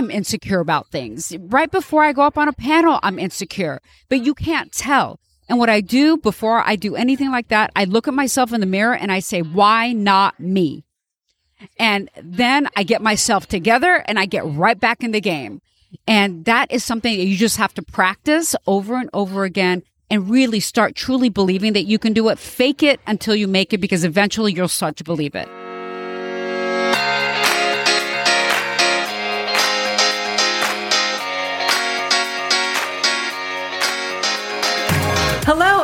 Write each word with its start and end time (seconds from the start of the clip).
am 0.00 0.10
insecure 0.10 0.60
about 0.60 0.88
things. 0.88 1.36
Right 1.38 1.70
before 1.70 2.02
I 2.02 2.12
go 2.12 2.22
up 2.22 2.36
on 2.36 2.48
a 2.48 2.52
panel, 2.52 2.98
I'm 3.02 3.18
insecure, 3.18 3.80
but 4.08 4.24
you 4.24 4.34
can't 4.34 4.72
tell. 4.72 5.20
And 5.48 5.58
what 5.58 5.70
I 5.70 5.80
do 5.80 6.16
before 6.16 6.62
I 6.64 6.76
do 6.76 6.96
anything 6.96 7.30
like 7.30 7.48
that, 7.48 7.70
I 7.76 7.84
look 7.84 8.08
at 8.08 8.14
myself 8.14 8.52
in 8.52 8.60
the 8.60 8.66
mirror 8.66 8.94
and 8.94 9.12
I 9.12 9.20
say, 9.20 9.42
why 9.42 9.92
not 9.92 10.38
me? 10.40 10.84
And 11.78 12.08
then 12.22 12.68
I 12.76 12.84
get 12.84 13.02
myself 13.02 13.46
together 13.46 14.02
and 14.06 14.18
I 14.18 14.26
get 14.26 14.46
right 14.46 14.78
back 14.78 15.02
in 15.02 15.10
the 15.10 15.20
game. 15.20 15.60
And 16.06 16.44
that 16.44 16.70
is 16.70 16.84
something 16.84 17.16
that 17.16 17.26
you 17.26 17.36
just 17.36 17.56
have 17.56 17.74
to 17.74 17.82
practice 17.82 18.54
over 18.66 18.94
and 18.94 19.10
over 19.12 19.44
again 19.44 19.82
and 20.08 20.30
really 20.30 20.60
start 20.60 20.94
truly 20.94 21.28
believing 21.28 21.72
that 21.74 21.84
you 21.84 21.98
can 21.98 22.12
do 22.12 22.28
it. 22.28 22.38
Fake 22.38 22.82
it 22.82 23.00
until 23.06 23.34
you 23.34 23.48
make 23.48 23.72
it 23.72 23.78
because 23.78 24.04
eventually 24.04 24.52
you'll 24.52 24.68
start 24.68 24.96
to 24.96 25.04
believe 25.04 25.34
it. 25.34 25.48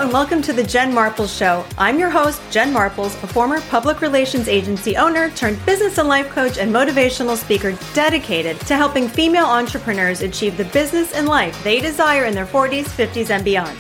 And 0.06 0.12
welcome 0.12 0.41
to 0.41 0.52
the 0.52 0.62
Jen 0.62 0.92
Marples 0.92 1.37
Show. 1.37 1.65
I'm 1.77 1.98
your 1.98 2.10
host, 2.10 2.41
Jen 2.52 2.73
Marples, 2.73 3.20
a 3.24 3.27
former 3.27 3.60
public 3.62 4.01
relations 4.01 4.47
agency 4.47 4.97
owner 4.97 5.30
turned 5.30 5.66
business 5.66 5.98
and 5.98 6.06
life 6.06 6.28
coach 6.28 6.59
and 6.59 6.73
motivational 6.73 7.37
speaker 7.37 7.77
dedicated 7.92 8.61
to 8.69 8.77
helping 8.77 9.09
female 9.09 9.47
entrepreneurs 9.47 10.23
achieve 10.23 10.56
the 10.56 10.66
business 10.66 11.12
and 11.12 11.27
life 11.27 11.61
they 11.64 11.80
desire 11.80 12.24
in 12.24 12.37
their 12.37 12.47
40s, 12.47 12.84
50s, 12.84 13.30
and 13.30 13.45
beyond. 13.45 13.77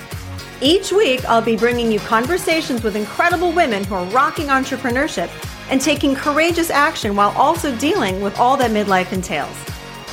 Each 0.60 0.90
week, 0.90 1.24
I'll 1.26 1.40
be 1.40 1.56
bringing 1.56 1.92
you 1.92 2.00
conversations 2.00 2.82
with 2.82 2.96
incredible 2.96 3.52
women 3.52 3.84
who 3.84 3.94
are 3.94 4.06
rocking 4.06 4.48
entrepreneurship 4.48 5.30
and 5.70 5.80
taking 5.80 6.16
courageous 6.16 6.70
action 6.70 7.14
while 7.14 7.30
also 7.36 7.72
dealing 7.76 8.20
with 8.20 8.36
all 8.40 8.56
that 8.56 8.72
midlife 8.72 9.12
entails. 9.12 9.56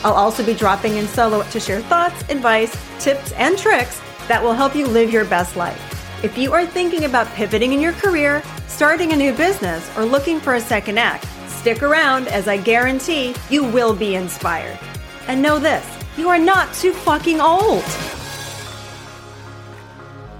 I'll 0.03 0.13
also 0.13 0.45
be 0.45 0.53
dropping 0.53 0.97
in 0.97 1.07
solo 1.07 1.41
to 1.41 1.59
share 1.59 1.81
thoughts, 1.81 2.21
advice, 2.29 2.77
tips, 2.99 3.31
and 3.31 3.57
tricks 3.57 3.99
that 4.27 4.43
will 4.43 4.53
help 4.53 4.75
you 4.75 4.85
live 4.85 5.11
your 5.11 5.25
best 5.25 5.55
life. 5.55 5.92
If 6.23 6.37
you 6.37 6.53
are 6.53 6.65
thinking 6.65 7.03
about 7.03 7.27
pivoting 7.33 7.73
in 7.73 7.81
your 7.81 7.91
career, 7.91 8.41
starting 8.69 9.11
a 9.11 9.15
new 9.17 9.33
business, 9.33 9.91
or 9.97 10.05
looking 10.05 10.39
for 10.39 10.53
a 10.53 10.61
second 10.61 10.97
act, 10.97 11.27
stick 11.49 11.83
around 11.83 12.29
as 12.29 12.47
I 12.47 12.55
guarantee 12.55 13.35
you 13.49 13.65
will 13.65 13.93
be 13.93 14.15
inspired. 14.15 14.79
And 15.27 15.41
know 15.41 15.59
this 15.59 15.85
you 16.15 16.29
are 16.29 16.39
not 16.39 16.73
too 16.75 16.93
fucking 16.93 17.41
old. 17.41 17.83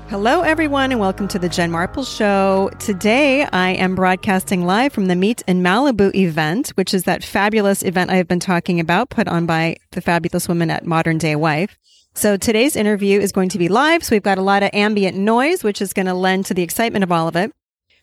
Hello, 0.08 0.44
everyone, 0.44 0.92
and 0.92 1.02
welcome 1.02 1.28
to 1.28 1.38
the 1.38 1.50
Jen 1.50 1.70
Marples 1.70 2.16
Show. 2.16 2.72
Today, 2.80 3.44
I 3.44 3.72
am 3.72 3.94
broadcasting 3.94 4.66
live 4.66 4.94
from 4.94 5.08
the 5.08 5.18
Meet 5.18 5.44
in 5.48 5.62
Malibu 5.62 6.16
event, 6.16 6.70
which 6.76 6.94
is 6.94 7.04
that 7.04 7.26
fabulous 7.26 7.84
event 7.84 8.10
I 8.10 8.16
have 8.16 8.30
been 8.30 8.40
talking 8.40 8.80
about, 8.80 9.10
put 9.10 9.28
on 9.28 9.46
by 9.46 9.76
the 9.92 10.00
fabulous 10.00 10.48
women 10.48 10.70
at 10.70 10.86
Modern 10.86 11.18
Day 11.18 11.36
Wife. 11.36 11.78
So 12.16 12.38
today's 12.38 12.76
interview 12.76 13.20
is 13.20 13.32
going 13.32 13.50
to 13.50 13.58
be 13.58 13.68
live. 13.68 14.04
So 14.04 14.16
we've 14.16 14.22
got 14.22 14.38
a 14.38 14.44
lot 14.44 14.62
of 14.62 14.70
ambient 14.72 15.18
noise, 15.18 15.64
which 15.64 15.82
is 15.82 15.94
going 15.94 16.06
to 16.06 16.14
lend 16.14 16.46
to 16.46 16.54
the 16.54 16.62
excitement 16.62 17.04
of 17.04 17.12
all 17.12 17.28
of 17.28 17.36
it. 17.36 17.52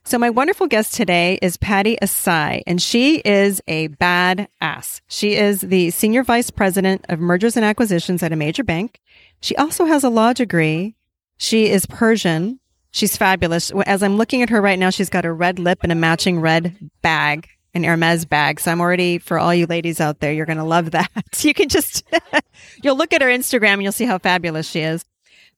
So 0.03 0.19
my 0.19 0.31
wonderful 0.31 0.67
guest 0.67 0.95
today 0.95 1.39
is 1.41 1.57
Pattie 1.57 1.97
Ehsaei, 2.03 2.63
and 2.67 2.83
she 2.83 3.19
is 3.19 3.63
a 3.69 3.89
bad 3.89 4.49
ass. 4.61 5.01
She 5.07 5.37
is 5.37 5.61
the 5.61 5.91
senior 5.91 6.25
vice 6.25 6.51
president 6.51 7.05
of 7.09 7.21
mergers 7.21 7.57
and 7.57 7.65
acquisitions 7.65 8.23
at 8.23 8.33
a 8.33 8.37
major 8.37 8.65
bank. 8.65 9.01
She 9.41 9.55
also 9.57 9.85
has 9.85 10.03
a 10.03 10.11
law 10.11 10.33
degree. 10.33 10.97
She 11.37 11.69
is 11.69 11.87
Persian. 11.87 12.59
She's 12.91 13.17
fabulous. 13.17 13.71
As 13.87 14.03
I'm 14.03 14.17
looking 14.17 14.43
at 14.43 14.51
her 14.51 14.61
right 14.61 14.79
now, 14.79 14.91
she's 14.91 15.11
got 15.11 15.25
a 15.25 15.33
red 15.33 15.59
lip 15.59 15.81
and 15.83 15.93
a 15.93 15.95
matching 15.95 16.41
red 16.41 16.91
bag 17.03 17.49
an 17.75 17.85
Hermes 17.85 18.25
bag. 18.25 18.61
So 18.61 18.73
I'm 18.73 18.81
already, 18.81 19.19
for 19.19 19.39
all 19.39 19.55
you 19.55 19.67
ladies 19.67 20.01
out 20.01 20.21
there, 20.21 20.33
you're 20.33 20.47
going 20.47 20.59
to 20.59 20.65
love 20.65 20.91
that. 20.93 21.11
you 21.41 21.55
can 21.55 21.69
just, 21.69 22.05
you'll 22.83 22.97
look 22.97 23.13
at 23.13 23.23
her 23.23 23.29
Instagram 23.29 23.75
and 23.75 23.83
you'll 23.83 23.93
see 23.93 24.05
how 24.05 24.19
fabulous 24.19 24.69
she 24.69 24.81
is. 24.81 25.05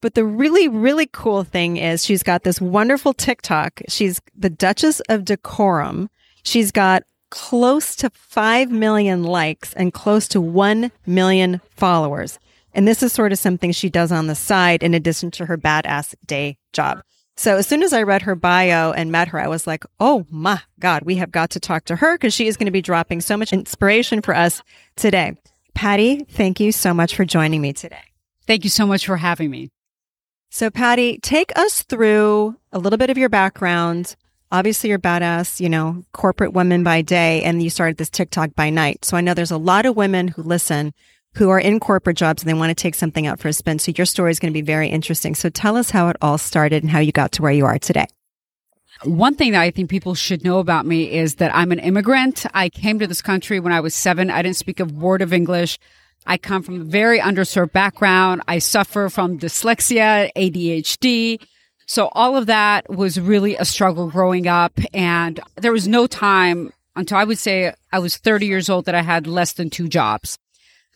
But 0.01 0.15
the 0.15 0.25
really, 0.25 0.69
really 0.69 1.09
cool 1.13 1.45
thing 1.45 1.77
is 1.77 2.05
she's 2.05 2.23
got 2.25 2.43
this 2.43 2.61
wonderful 2.61 3.15
TikTok. 3.15 3.83
She's 3.89 4.21
the 4.37 4.51
Duchess 4.51 5.01
of 5.09 5.25
Decorum. 5.25 6.11
She's 6.43 6.73
got 6.73 7.05
close 7.31 7.97
to 7.97 8.11
5 8.11 8.71
million 8.71 9.23
likes 9.23 9.73
and 9.75 9.93
close 9.93 10.29
to 10.29 10.41
1 10.41 10.91
million 11.07 11.61
followers. 11.71 12.39
And 12.75 12.87
this 12.87 13.03
is 13.03 13.13
sort 13.13 13.33
of 13.33 13.39
something 13.39 13.73
she 13.73 13.89
does 13.89 14.11
on 14.11 14.27
the 14.27 14.35
side 14.35 14.83
in 14.83 14.93
addition 14.93 15.31
to 15.33 15.47
her 15.47 15.57
badass 15.57 16.15
day 16.27 16.59
job. 16.73 17.03
So 17.37 17.57
as 17.57 17.67
soon 17.67 17.83
as 17.83 17.93
I 17.93 18.03
read 18.03 18.23
her 18.23 18.35
bio 18.35 18.93
and 18.93 19.11
met 19.11 19.29
her, 19.29 19.41
I 19.41 19.49
was 19.49 19.67
like, 19.67 19.85
oh 19.99 20.27
my 20.31 20.61
God, 20.79 21.03
we 21.05 21.17
have 21.17 21.31
got 21.31 21.51
to 21.51 21.61
talk 21.61 21.85
to 21.87 21.97
her 21.97 22.15
because 22.17 22.35
she 22.35 22.47
is 22.47 22.57
going 22.57 22.67
to 22.67 22.73
be 22.73 22.83
dropping 22.83 23.21
so 23.21 23.37
much 23.37 23.53
inspiration 23.53 24.21
for 24.21 24.35
us 24.35 24.63
today. 24.97 25.37
Pattie, 25.75 26.25
thank 26.25 26.61
you 26.61 26.73
so 26.73 26.95
much 26.95 27.15
for 27.15 27.25
joining 27.25 27.61
me 27.61 27.73
today. 27.73 28.03
Thank 28.47 28.65
you 28.65 28.71
so 28.71 28.87
much 28.87 29.07
for 29.07 29.17
having 29.17 29.51
me. 29.51 29.71
So, 30.51 30.71
Pattie, 30.71 31.19
take 31.23 31.57
us 31.57 31.83
through 31.83 32.57
a 32.73 32.79
little 32.79 32.99
bit 32.99 33.11
of 33.11 33.19
your 33.19 33.29
background. 33.29 34.17
Obviously, 34.51 34.91
you're 34.91 34.99
badass, 34.99 35.61
you 35.61 35.69
know, 35.71 36.05
corporate 36.13 36.53
woman 36.53 36.85
by 36.85 37.01
day, 37.01 37.43
and 37.43 37.63
you 37.63 37.71
started 37.71 37.97
this 37.97 38.11
TikTok 38.11 38.55
by 38.55 38.69
night. 38.69 39.05
So 39.05 39.17
I 39.17 39.23
know 39.23 39.33
there's 39.33 39.51
a 39.51 39.57
lot 39.57 39.87
of 39.87 39.97
women 39.97 40.29
who 40.29 40.43
listen 40.43 40.93
who 41.37 41.49
are 41.49 41.59
in 41.59 41.81
corporate 41.81 42.17
jobs 42.17 42.43
and 42.43 42.51
they 42.51 42.55
want 42.55 42.71
to 42.71 42.75
take 42.75 42.95
something 42.95 43.27
out 43.27 43.41
for 43.41 43.49
a 43.49 43.53
spin. 43.53 43.79
So 43.79 43.93
your 43.97 44.07
story 44.07 44.31
is 44.31 44.39
going 44.39 44.53
to 44.53 44.57
be 44.59 44.61
very 44.61 44.89
interesting. 44.89 45.35
So 45.35 45.49
tell 45.49 45.77
us 45.77 45.91
how 45.91 46.09
it 46.09 46.17
all 46.21 46.39
started 46.39 46.83
and 46.83 46.91
how 46.91 46.99
you 46.99 47.13
got 47.13 47.33
to 47.33 47.43
where 47.43 47.53
you 47.53 47.65
are 47.65 47.79
today. 47.79 48.07
One 49.05 49.35
thing 49.35 49.53
that 49.53 49.61
I 49.61 49.71
think 49.71 49.91
people 49.91 50.15
should 50.15 50.45
know 50.45 50.59
about 50.59 50.87
me 50.87 51.11
is 51.13 51.37
that 51.37 51.55
I'm 51.55 51.73
an 51.73 51.81
immigrant. 51.81 52.47
I 52.55 52.69
came 52.69 53.01
to 53.01 53.07
this 53.07 53.21
country 53.21 53.59
when 53.59 53.73
I 53.73 53.81
was 53.81 53.95
seven. 53.95 54.31
I 54.31 54.43
didn't 54.43 54.57
speak 54.57 54.79
a 54.79 54.85
word 54.85 55.23
of 55.23 55.33
English. 55.33 55.79
I 56.25 56.37
come 56.37 56.63
from 56.63 56.81
a 56.81 56.85
very 56.85 57.19
underserved 57.19 57.73
background. 57.73 58.43
I 58.47 58.61
suffer 58.61 59.09
from 59.09 59.39
dyslexia, 59.39 60.31
ADHD. 60.37 61.45
So 61.87 62.11
all 62.13 62.37
of 62.37 62.47
that 62.47 62.89
was 62.89 63.19
really 63.19 63.57
a 63.57 63.65
struggle 63.65 64.09
growing 64.09 64.47
up. 64.47 64.79
And 64.95 65.41
there 65.57 65.73
was 65.73 65.89
no 65.89 66.07
time 66.07 66.73
until 66.95 67.19
I 67.19 67.25
would 67.25 67.39
say 67.39 67.75
I 67.93 67.99
was 67.99 68.17
30 68.17 68.47
years 68.47 68.71
old 68.71 68.85
that 68.85 68.95
I 68.95 69.03
had 69.03 69.27
less 69.27 69.53
than 69.53 69.69
two 69.69 69.89
jobs. 69.89 70.39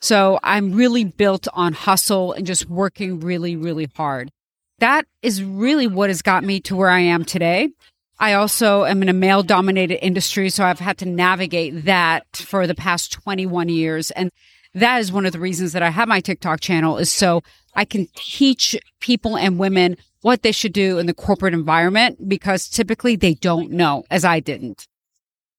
So 0.00 0.38
I'm 0.44 0.73
really 0.73 1.05
built 1.05 1.49
on 1.55 1.73
hustle 1.73 2.33
and 2.33 2.47
just 2.47 2.69
working 2.69 3.19
really, 3.19 3.56
really 3.56 3.88
hard. 3.97 4.31
That 4.78 5.06
is 5.23 5.43
really 5.43 5.87
what 5.87 6.11
has 6.11 6.23
got 6.23 6.44
me 6.44 6.61
to 6.61 6.77
where 6.77 6.91
I 6.91 7.00
am 7.00 7.25
today. 7.25 7.71
I 8.19 8.32
also 8.32 8.84
am 8.84 9.03
in 9.03 9.09
a 9.09 9.12
male 9.12 9.43
dominated 9.43 10.04
industry, 10.04 10.49
so 10.49 10.65
I've 10.65 10.81
had 10.81 10.99
to 10.99 11.06
navigate 11.06 11.84
that 11.84 12.25
for 12.34 12.66
the 12.66 12.75
past 12.75 13.12
21 13.12 13.69
years. 13.69 14.10
And 14.12 14.31
that 14.75 14.99
is 14.99 15.12
one 15.12 15.27
of 15.27 15.32
the 15.32 15.41
reasons 15.41 15.72
that 15.72 15.82
I 15.82 15.91
have 15.91 16.09
my 16.09 16.21
TikTok 16.21 16.60
channel 16.60 16.99
is 16.99 17.12
so 17.12 17.43
I 17.75 17.84
can 17.84 18.09
teach 18.15 18.76
people 19.00 19.37
and 19.37 19.59
women 19.59 19.97
what 20.22 20.43
they 20.43 20.53
should 20.53 20.72
do 20.72 20.99
in 20.99 21.06
the 21.06 21.15
corporate 21.15 21.55
environment 21.55 22.28
because 22.28 22.69
typically 22.69 23.16
they 23.16 23.34
don't 23.34 23.71
know 23.71 24.05
as 24.10 24.25
I 24.25 24.41
didn't. 24.41 24.87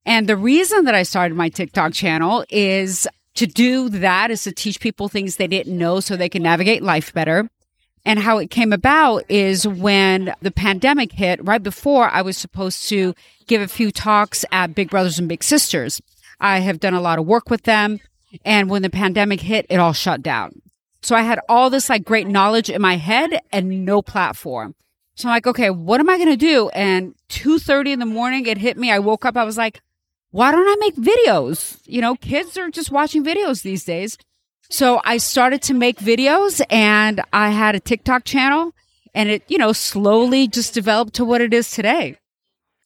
And 0.05 0.27
the 0.27 0.37
reason 0.37 0.85
that 0.85 0.95
I 0.95 1.03
started 1.03 1.35
my 1.35 1.49
TikTok 1.49 1.93
channel 1.93 2.43
is 2.49 3.07
to 3.35 3.45
do 3.45 3.89
that 3.89 4.31
is 4.31 4.43
to 4.43 4.51
teach 4.51 4.79
people 4.79 5.09
things 5.09 5.35
they 5.35 5.47
didn't 5.47 5.77
know 5.77 5.99
so 5.99 6.15
they 6.15 6.29
can 6.29 6.43
navigate 6.43 6.81
life 6.81 7.13
better. 7.13 7.47
And 8.07 8.19
how 8.19 8.37
it 8.37 8.49
came 8.49 8.71
about 8.71 9.29
is 9.29 9.67
when 9.67 10.33
the 10.41 10.49
pandemic 10.49 11.11
hit, 11.11 11.45
right 11.45 11.61
before 11.61 12.07
I 12.07 12.21
was 12.21 12.37
supposed 12.37 12.87
to 12.87 13.13
give 13.47 13.61
a 13.61 13.67
few 13.67 13.91
talks 13.91 14.45
at 14.49 14.73
Big 14.73 14.89
Brothers 14.89 15.19
and 15.19 15.27
Big 15.27 15.43
Sisters. 15.43 16.01
I 16.39 16.59
have 16.59 16.79
done 16.79 16.93
a 16.93 17.01
lot 17.01 17.19
of 17.19 17.25
work 17.25 17.49
with 17.49 17.63
them. 17.63 17.99
And 18.45 18.69
when 18.69 18.81
the 18.81 18.89
pandemic 18.89 19.41
hit, 19.41 19.65
it 19.69 19.75
all 19.75 19.91
shut 19.91 20.23
down. 20.23 20.61
So 21.01 21.17
I 21.17 21.21
had 21.23 21.41
all 21.49 21.69
this 21.69 21.89
like 21.89 22.05
great 22.05 22.27
knowledge 22.27 22.69
in 22.69 22.81
my 22.81 22.95
head 22.95 23.41
and 23.51 23.83
no 23.83 24.01
platform. 24.01 24.73
So 25.15 25.27
I'm 25.27 25.35
like, 25.35 25.47
okay, 25.47 25.69
what 25.69 25.99
am 25.99 26.09
I 26.09 26.15
going 26.15 26.29
to 26.29 26.37
do? 26.37 26.69
And 26.69 27.13
2.30 27.27 27.89
in 27.89 27.99
the 27.99 28.05
morning, 28.05 28.45
it 28.45 28.57
hit 28.57 28.77
me. 28.77 28.89
I 28.89 28.99
woke 28.99 29.25
up. 29.25 29.35
I 29.35 29.43
was 29.43 29.57
like, 29.57 29.81
why 30.31 30.51
don't 30.51 30.65
I 30.65 30.75
make 30.79 30.95
videos? 30.95 31.81
You 31.83 31.99
know, 31.99 32.15
kids 32.15 32.57
are 32.57 32.69
just 32.69 32.89
watching 32.89 33.25
videos 33.25 33.63
these 33.63 33.83
days. 33.83 34.17
So 34.69 35.01
I 35.05 35.17
started 35.17 35.61
to 35.63 35.73
make 35.73 35.97
videos 35.97 36.61
and 36.69 37.21
I 37.31 37.51
had 37.51 37.75
a 37.75 37.79
TikTok 37.79 38.25
channel 38.25 38.73
and 39.13 39.29
it, 39.29 39.43
you 39.47 39.57
know, 39.57 39.71
slowly 39.71 40.47
just 40.47 40.73
developed 40.73 41.13
to 41.15 41.25
what 41.25 41.41
it 41.41 41.53
is 41.53 41.71
today. 41.71 42.17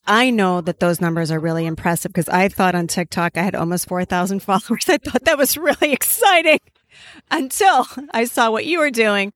I 0.05 0.29
know 0.29 0.61
that 0.61 0.79
those 0.79 1.01
numbers 1.01 1.31
are 1.31 1.39
really 1.39 1.65
impressive 1.65 2.11
because 2.11 2.29
I 2.29 2.47
thought 2.49 2.75
on 2.75 2.87
TikTok 2.87 3.37
I 3.37 3.43
had 3.43 3.55
almost 3.55 3.87
4,000 3.87 4.39
followers. 4.43 4.85
I 4.87 4.97
thought 4.97 5.25
that 5.25 5.37
was 5.37 5.57
really 5.57 5.91
exciting 5.91 6.59
until 7.31 7.87
I 8.11 8.25
saw 8.25 8.51
what 8.51 8.65
you 8.65 8.79
were 8.79 8.91
doing. 8.91 9.31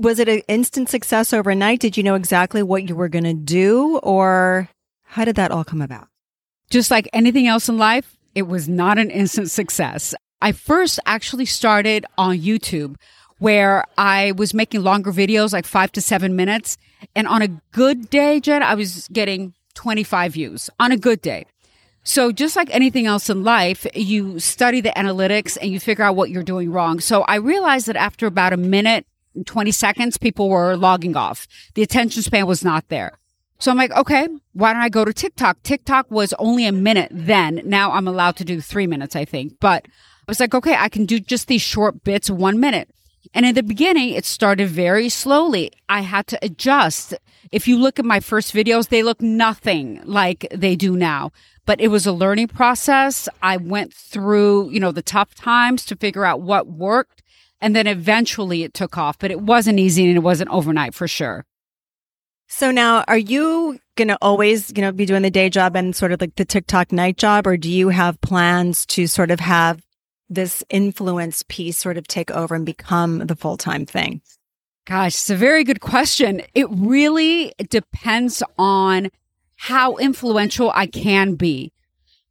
Was 0.00 0.18
it 0.18 0.28
an 0.28 0.42
instant 0.48 0.88
success 0.90 1.32
overnight? 1.32 1.80
Did 1.80 1.96
you 1.96 2.02
know 2.02 2.14
exactly 2.14 2.62
what 2.62 2.88
you 2.88 2.94
were 2.94 3.08
going 3.08 3.24
to 3.24 3.34
do 3.34 3.98
or 3.98 4.68
how 5.04 5.24
did 5.24 5.36
that 5.36 5.50
all 5.50 5.64
come 5.64 5.82
about? 5.82 6.08
Just 6.70 6.90
like 6.90 7.08
anything 7.12 7.46
else 7.46 7.68
in 7.68 7.78
life, 7.78 8.16
it 8.34 8.42
was 8.42 8.68
not 8.68 8.98
an 8.98 9.10
instant 9.10 9.50
success. 9.50 10.14
I 10.40 10.52
first 10.52 11.00
actually 11.06 11.46
started 11.46 12.06
on 12.16 12.38
YouTube 12.38 12.96
where 13.38 13.84
I 13.96 14.32
was 14.32 14.54
making 14.54 14.82
longer 14.82 15.12
videos, 15.12 15.52
like 15.52 15.66
five 15.66 15.92
to 15.92 16.00
seven 16.00 16.36
minutes. 16.36 16.76
And 17.14 17.26
on 17.26 17.42
a 17.42 17.48
good 17.72 18.10
day, 18.10 18.40
Jen, 18.40 18.62
I 18.62 18.74
was 18.74 19.08
getting 19.08 19.54
25 19.74 20.32
views 20.32 20.70
on 20.80 20.92
a 20.92 20.96
good 20.96 21.22
day. 21.22 21.46
So 22.02 22.32
just 22.32 22.56
like 22.56 22.74
anything 22.74 23.06
else 23.06 23.28
in 23.28 23.44
life, 23.44 23.86
you 23.94 24.40
study 24.40 24.80
the 24.80 24.90
analytics 24.90 25.58
and 25.60 25.70
you 25.70 25.78
figure 25.78 26.04
out 26.04 26.16
what 26.16 26.30
you're 26.30 26.42
doing 26.42 26.72
wrong. 26.72 27.00
So 27.00 27.22
I 27.22 27.36
realized 27.36 27.86
that 27.86 27.96
after 27.96 28.26
about 28.26 28.52
a 28.52 28.56
minute, 28.56 29.06
20 29.44 29.70
seconds, 29.70 30.16
people 30.16 30.48
were 30.48 30.76
logging 30.76 31.16
off. 31.16 31.46
The 31.74 31.82
attention 31.82 32.22
span 32.22 32.46
was 32.46 32.64
not 32.64 32.88
there. 32.88 33.18
So 33.58 33.70
I'm 33.70 33.76
like, 33.76 33.92
okay, 33.92 34.28
why 34.52 34.72
don't 34.72 34.82
I 34.82 34.88
go 34.88 35.04
to 35.04 35.12
TikTok? 35.12 35.62
TikTok 35.62 36.10
was 36.10 36.32
only 36.38 36.64
a 36.66 36.72
minute 36.72 37.10
then. 37.12 37.60
Now 37.64 37.92
I'm 37.92 38.08
allowed 38.08 38.36
to 38.36 38.44
do 38.44 38.60
three 38.60 38.86
minutes, 38.86 39.14
I 39.16 39.24
think. 39.24 39.54
But 39.60 39.86
was 40.28 40.40
like, 40.40 40.54
okay, 40.54 40.76
I 40.76 40.88
can 40.88 41.06
do 41.06 41.18
just 41.18 41.48
these 41.48 41.62
short 41.62 42.04
bits, 42.04 42.30
one 42.30 42.60
minute. 42.60 42.90
And 43.34 43.44
in 43.44 43.54
the 43.54 43.62
beginning, 43.62 44.10
it 44.10 44.24
started 44.24 44.68
very 44.68 45.08
slowly. 45.08 45.72
I 45.88 46.00
had 46.00 46.26
to 46.28 46.38
adjust. 46.42 47.14
If 47.50 47.68
you 47.68 47.78
look 47.78 47.98
at 47.98 48.04
my 48.04 48.20
first 48.20 48.54
videos, 48.54 48.88
they 48.88 49.02
look 49.02 49.20
nothing 49.20 50.00
like 50.04 50.46
they 50.54 50.76
do 50.76 50.96
now. 50.96 51.32
But 51.66 51.80
it 51.80 51.88
was 51.88 52.06
a 52.06 52.12
learning 52.12 52.48
process. 52.48 53.28
I 53.42 53.58
went 53.58 53.92
through, 53.92 54.70
you 54.70 54.80
know, 54.80 54.92
the 54.92 55.02
tough 55.02 55.34
times 55.34 55.84
to 55.86 55.96
figure 55.96 56.24
out 56.24 56.40
what 56.40 56.66
worked. 56.66 57.22
And 57.60 57.74
then 57.74 57.86
eventually 57.86 58.62
it 58.62 58.72
took 58.72 58.96
off, 58.96 59.18
but 59.18 59.30
it 59.30 59.40
wasn't 59.40 59.80
easy 59.80 60.06
and 60.06 60.16
it 60.16 60.20
wasn't 60.20 60.50
overnight 60.50 60.94
for 60.94 61.08
sure. 61.08 61.44
So 62.46 62.70
now 62.70 63.04
are 63.08 63.18
you 63.18 63.78
going 63.96 64.08
to 64.08 64.18
always, 64.22 64.72
you 64.74 64.80
know, 64.80 64.92
be 64.92 65.04
doing 65.04 65.22
the 65.22 65.30
day 65.30 65.50
job 65.50 65.76
and 65.76 65.94
sort 65.94 66.12
of 66.12 66.20
like 66.20 66.36
the 66.36 66.46
TikTok 66.46 66.92
night 66.92 67.18
job, 67.18 67.46
or 67.46 67.56
do 67.56 67.70
you 67.70 67.90
have 67.90 68.20
plans 68.22 68.86
to 68.86 69.06
sort 69.06 69.30
of 69.30 69.40
have 69.40 69.82
this 70.28 70.62
influence 70.70 71.44
piece 71.48 71.78
sort 71.78 71.96
of 71.96 72.06
take 72.06 72.30
over 72.30 72.54
and 72.54 72.66
become 72.66 73.18
the 73.18 73.36
full 73.36 73.56
time 73.56 73.86
thing? 73.86 74.20
Gosh, 74.86 75.14
it's 75.14 75.30
a 75.30 75.36
very 75.36 75.64
good 75.64 75.80
question. 75.80 76.42
It 76.54 76.66
really 76.70 77.52
depends 77.68 78.42
on 78.56 79.10
how 79.56 79.96
influential 79.96 80.70
I 80.74 80.86
can 80.86 81.34
be. 81.34 81.72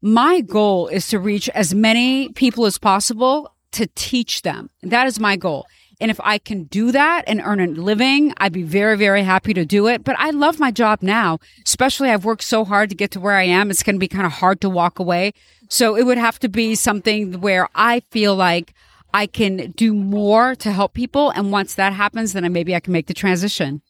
My 0.01 0.41
goal 0.41 0.88
is 0.88 1.07
to 1.09 1.19
reach 1.19 1.49
as 1.49 1.73
many 1.73 2.29
people 2.29 2.65
as 2.65 2.77
possible 2.77 3.53
to 3.73 3.88
teach 3.95 4.41
them. 4.41 4.69
That 4.81 5.07
is 5.07 5.19
my 5.19 5.35
goal. 5.35 5.67
And 5.99 6.11
if 6.11 6.19
I 6.23 6.38
can 6.38 6.65
do 6.65 6.91
that 6.91 7.23
and 7.25 7.41
earn 7.44 7.59
a 7.59 7.67
living, 7.67 8.33
I'd 8.38 8.53
be 8.53 8.63
very, 8.63 8.95
very 8.97 9.23
happy 9.23 9.53
to 9.55 9.65
do 9.65 9.88
it. 9.88 10.03
But 10.03 10.15
I 10.19 10.29
love 10.29 10.59
my 10.59 10.69
job 10.69 11.01
now, 11.01 11.39
especially 11.65 12.09
I've 12.09 12.25
worked 12.25 12.44
so 12.44 12.63
hard 12.63 12.89
to 12.89 12.95
get 12.95 13.11
to 13.11 13.19
where 13.19 13.33
I 13.33 13.44
am. 13.44 13.71
It's 13.71 13.81
going 13.81 13.95
to 13.95 13.99
be 13.99 14.07
kind 14.07 14.25
of 14.25 14.33
hard 14.33 14.61
to 14.61 14.69
walk 14.69 14.99
away. 14.99 15.33
So 15.69 15.97
it 15.97 16.05
would 16.05 16.19
have 16.19 16.39
to 16.39 16.49
be 16.49 16.75
something 16.75 17.41
where 17.41 17.67
I 17.73 18.01
feel 18.11 18.35
like 18.35 18.73
I 19.13 19.25
can 19.25 19.71
do 19.71 19.94
more 19.94 20.53
to 20.55 20.71
help 20.71 20.94
people. 20.94 21.31
And 21.31 21.51
once 21.51 21.73
that 21.75 21.94
happens, 21.94 22.33
then 22.33 22.51
maybe 22.53 22.75
I 22.75 22.79
can 22.79 22.94
make 22.94 23.07
the 23.07 23.13
transition. 23.13 23.81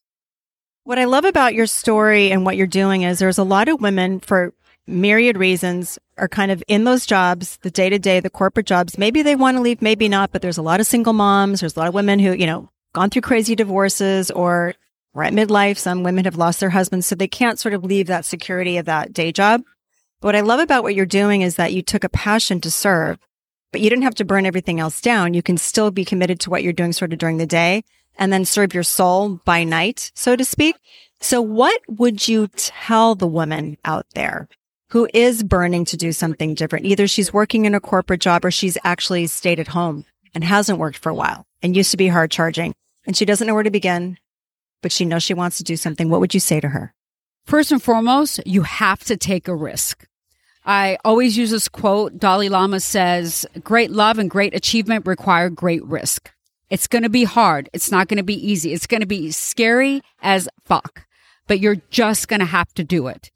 What 0.84 1.00
I 1.00 1.04
love 1.04 1.26
about 1.26 1.54
your 1.54 1.66
story 1.66 2.32
and 2.32 2.46
what 2.46 2.56
you're 2.56 2.68
doing 2.68 3.02
is 3.02 3.20
there's 3.20 3.38
a 3.38 3.44
lot 3.44 3.68
of 3.68 3.82
women 3.82 4.22
for 4.22 4.54
myriad 4.88 5.38
reasons 5.38 6.00
are 6.18 6.28
kind 6.28 6.52
of 6.52 6.64
in 6.68 6.86
those 6.86 7.06
jobs, 7.06 7.58
the 7.62 7.72
day 7.72 7.90
to 7.90 8.00
day, 8.00 8.20
the 8.20 8.30
corporate 8.30 8.66
jobs. 8.66 8.98
Maybe 8.98 9.22
they 9.22 9.36
want 9.36 9.58
to 9.58 9.62
leave, 9.62 9.82
maybe 9.82 10.10
not, 10.10 10.32
but 10.32 10.42
there's 10.42 10.58
a 10.58 10.64
lot 10.64 10.80
of 10.80 10.88
single 10.88 11.14
moms. 11.14 11.60
There's 11.60 11.76
a 11.76 11.80
lot 11.80 11.88
of 11.88 11.94
women 11.94 12.20
who, 12.20 12.34
you 12.34 12.46
know, 12.46 12.70
gone 12.94 13.10
through 13.10 13.22
crazy 13.22 13.56
divorces 13.56 14.32
or 14.32 14.74
are 15.14 15.24
at 15.24 15.34
midlife. 15.34 15.78
Some 15.78 16.04
women 16.04 16.26
have 16.26 16.38
lost 16.38 16.60
their 16.60 16.70
husbands, 16.70 17.06
so 17.06 17.16
they 17.16 17.28
can't 17.28 17.60
sort 17.60 17.74
of 17.74 17.84
leave 17.84 18.08
that 18.08 18.26
security 18.26 18.78
of 18.78 18.86
that 18.86 19.14
day 19.14 19.32
job. 19.32 19.62
But 20.22 20.30
what 20.30 20.36
I 20.36 20.42
love 20.42 20.60
about 20.60 20.84
what 20.84 20.96
you're 20.96 21.06
doing 21.06 21.42
is 21.42 21.56
that 21.56 21.74
you 21.74 21.82
took 21.82 22.04
a 22.04 22.10
passion 22.10 22.62
to 22.62 22.72
serve, 22.72 23.20
but 23.72 23.82
you 23.82 23.90
didn't 23.90 24.04
have 24.04 24.16
to 24.16 24.26
burn 24.26 24.46
everything 24.46 24.80
else 24.80 25.02
down. 25.02 25.34
You 25.34 25.44
can 25.44 25.58
still 25.58 25.92
be 25.92 26.06
committed 26.06 26.40
to 26.42 26.50
what 26.50 26.64
you're 26.64 26.74
doing 26.74 26.94
sort 26.94 27.14
of 27.14 27.20
during 27.20 27.38
the 27.38 27.46
day 27.46 27.84
and 28.18 28.34
then 28.34 28.46
serve 28.46 28.74
your 28.74 28.84
soul 28.84 29.40
by 29.46 29.64
night, 29.64 30.12
so 30.16 30.36
to 30.36 30.44
speak. 30.44 30.76
So 31.20 31.42
what 31.42 31.82
would 31.88 32.28
you 32.28 32.48
tell 32.56 33.16
the 33.16 33.28
woman 33.28 33.78
out 33.86 34.06
there 34.14 34.48
who 34.90 35.08
is 35.14 35.44
burning 35.44 35.86
to 35.86 35.98
do 35.98 36.12
something 36.12 36.54
different? 36.54 36.86
Either 36.86 37.08
she's 37.08 37.34
working 37.34 37.66
in 37.66 37.76
a 37.76 37.80
corporate 37.80 38.22
job 38.22 38.46
or 38.46 38.52
she's 38.52 38.78
actually 38.84 39.28
stayed 39.28 39.60
at 39.60 39.70
home 39.70 40.06
and 40.34 40.44
hasn't 40.44 40.80
worked 40.80 40.98
for 40.98 41.10
a 41.10 41.16
while 41.16 41.46
and 41.62 41.76
used 41.76 41.92
to 41.92 41.98
be 41.98 42.08
hard 42.08 42.32
charging 42.32 42.74
and 43.06 43.16
she 43.16 43.26
doesn't 43.26 43.48
know 43.48 43.54
where 43.54 43.64
to 43.64 43.72
begin, 43.72 44.18
but 44.82 44.92
she 44.92 45.06
knows 45.06 45.24
she 45.24 45.34
wants 45.34 45.58
to 45.58 45.64
do 45.64 45.78
something. 45.78 46.10
What 46.10 46.20
would 46.20 46.34
you 46.34 46.40
say 46.40 46.60
to 46.60 46.68
her? 46.70 46.94
First 47.46 47.72
and 47.72 47.82
foremost, 47.82 48.46
you 48.46 48.64
have 48.64 49.04
to 49.06 49.16
take 49.16 49.48
a 49.48 49.56
risk. 49.56 50.06
I 50.66 50.98
always 51.06 51.38
use 51.38 51.52
this 51.52 51.70
quote. 51.70 52.20
Dalai 52.20 52.50
Lama 52.50 52.82
says, 52.82 53.46
great 53.64 53.90
love 53.90 54.20
and 54.20 54.30
great 54.30 54.54
achievement 54.54 55.06
require 55.06 55.50
great 55.50 55.84
risk. 55.86 56.30
It's 56.70 56.88
going 56.88 57.04
to 57.04 57.10
be 57.10 57.24
hard. 57.24 57.70
It's 57.72 57.90
not 57.90 58.10
going 58.10 58.18
to 58.18 58.24
be 58.24 58.52
easy. 58.52 58.74
It's 58.74 58.88
going 58.88 59.00
to 59.00 59.08
be 59.08 59.32
scary 59.32 60.02
as 60.22 60.50
fuck, 60.66 61.08
but 61.48 61.62
you're 61.62 61.78
just 61.90 62.28
going 62.28 62.42
to 62.42 62.46
have 62.46 62.74
to 62.74 62.84
do 62.84 63.08
it. 63.08 63.32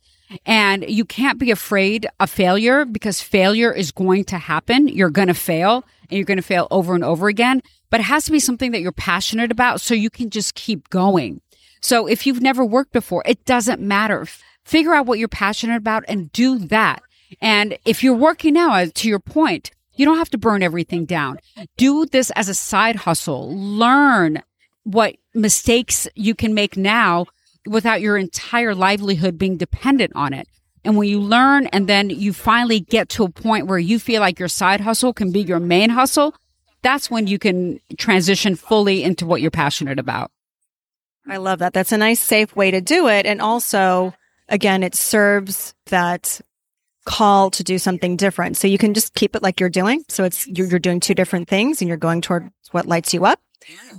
And 0.45 0.89
you 0.89 1.05
can't 1.05 1.39
be 1.39 1.51
afraid 1.51 2.07
of 2.19 2.29
failure 2.29 2.85
because 2.85 3.21
failure 3.21 3.73
is 3.73 3.91
going 3.91 4.25
to 4.25 4.37
happen. 4.37 4.87
You're 4.87 5.09
going 5.09 5.27
to 5.27 5.33
fail 5.33 5.83
and 6.09 6.17
you're 6.17 6.25
going 6.25 6.37
to 6.37 6.43
fail 6.43 6.67
over 6.71 6.95
and 6.95 7.03
over 7.03 7.27
again, 7.27 7.61
but 7.89 7.99
it 7.99 8.03
has 8.03 8.25
to 8.25 8.31
be 8.31 8.39
something 8.39 8.71
that 8.71 8.81
you're 8.81 8.91
passionate 8.91 9.51
about 9.51 9.81
so 9.81 9.93
you 9.93 10.09
can 10.09 10.29
just 10.29 10.55
keep 10.55 10.89
going. 10.89 11.41
So 11.81 12.07
if 12.07 12.27
you've 12.27 12.41
never 12.41 12.63
worked 12.63 12.93
before, 12.93 13.23
it 13.25 13.43
doesn't 13.45 13.81
matter. 13.81 14.27
Figure 14.63 14.93
out 14.93 15.05
what 15.05 15.19
you're 15.19 15.27
passionate 15.27 15.77
about 15.77 16.03
and 16.07 16.31
do 16.31 16.57
that. 16.59 17.01
And 17.41 17.77
if 17.85 18.03
you're 18.03 18.13
working 18.13 18.53
now, 18.53 18.85
to 18.85 19.09
your 19.09 19.19
point, 19.19 19.71
you 19.95 20.05
don't 20.05 20.17
have 20.17 20.29
to 20.31 20.37
burn 20.37 20.63
everything 20.63 21.05
down. 21.05 21.39
Do 21.77 22.05
this 22.05 22.29
as 22.31 22.49
a 22.49 22.53
side 22.53 22.97
hustle. 22.97 23.55
Learn 23.55 24.41
what 24.83 25.15
mistakes 25.33 26.07
you 26.15 26.35
can 26.35 26.53
make 26.53 26.75
now 26.77 27.25
without 27.65 28.01
your 28.01 28.17
entire 28.17 28.73
livelihood 28.73 29.37
being 29.37 29.57
dependent 29.57 30.11
on 30.15 30.33
it. 30.33 30.47
And 30.83 30.97
when 30.97 31.07
you 31.07 31.19
learn 31.19 31.67
and 31.67 31.87
then 31.87 32.09
you 32.09 32.33
finally 32.33 32.79
get 32.79 33.09
to 33.09 33.23
a 33.23 33.29
point 33.29 33.67
where 33.67 33.77
you 33.77 33.99
feel 33.99 34.19
like 34.19 34.39
your 34.39 34.47
side 34.47 34.81
hustle 34.81 35.13
can 35.13 35.31
be 35.31 35.41
your 35.41 35.59
main 35.59 35.91
hustle, 35.91 36.33
that's 36.81 37.11
when 37.11 37.27
you 37.27 37.37
can 37.37 37.79
transition 37.97 38.55
fully 38.55 39.03
into 39.03 39.25
what 39.25 39.41
you're 39.41 39.51
passionate 39.51 39.99
about. 39.99 40.31
I 41.27 41.37
love 41.37 41.59
that. 41.59 41.73
That's 41.73 41.91
a 41.91 41.97
nice, 41.97 42.19
safe 42.19 42.55
way 42.55 42.71
to 42.71 42.81
do 42.81 43.07
it. 43.07 43.27
And 43.27 43.41
also, 43.41 44.13
again, 44.49 44.81
it 44.81 44.95
serves 44.95 45.75
that 45.87 46.41
call 47.05 47.51
to 47.51 47.63
do 47.63 47.77
something 47.77 48.15
different. 48.15 48.57
So 48.57 48.67
you 48.67 48.77
can 48.77 48.93
just 48.93 49.13
keep 49.13 49.35
it 49.35 49.43
like 49.43 49.59
you're 49.59 49.69
doing. 49.69 50.03
So 50.09 50.23
it's, 50.23 50.47
you're, 50.47 50.79
doing 50.79 50.99
two 50.99 51.13
different 51.13 51.47
things 51.47 51.81
and 51.81 51.87
you're 51.87 51.97
going 51.97 52.21
toward 52.21 52.49
what 52.71 52.85
lights 52.85 53.13
you 53.13 53.25
up. 53.25 53.39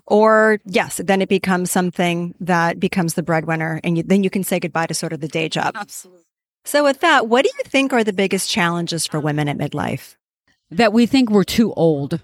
Or 0.06 0.61
yes, 0.64 1.00
then 1.05 1.23
it 1.23 1.29
becomes 1.29 1.70
something 1.70 2.35
that 2.41 2.81
becomes 2.81 3.14
the 3.14 3.23
breadwinner 3.23 3.81
and 3.85 3.97
you, 3.97 4.03
then 4.03 4.25
you 4.25 4.31
can 4.31 4.44
say 4.44 4.59
goodbye 4.59 4.87
to 4.87 4.94
sort 4.94 5.12
of 5.12 5.20
the 5.20 5.29
day 5.29 5.49
job. 5.49 5.75
Absolutely. 5.76 6.23
So 6.64 6.85
with 6.85 7.00
that, 7.00 7.29
what 7.29 7.44
do 7.44 7.50
you 7.59 7.64
think 7.64 7.93
are 7.93 8.05
the 8.05 8.12
biggest 8.12 8.49
challenges 8.49 9.06
for 9.06 9.19
women 9.19 9.49
at 9.49 9.59
midlife? 9.59 10.17
That 10.70 10.93
we 10.93 11.06
think 11.06 11.31
we're 11.31 11.44
too 11.44 11.73
old. 11.75 12.20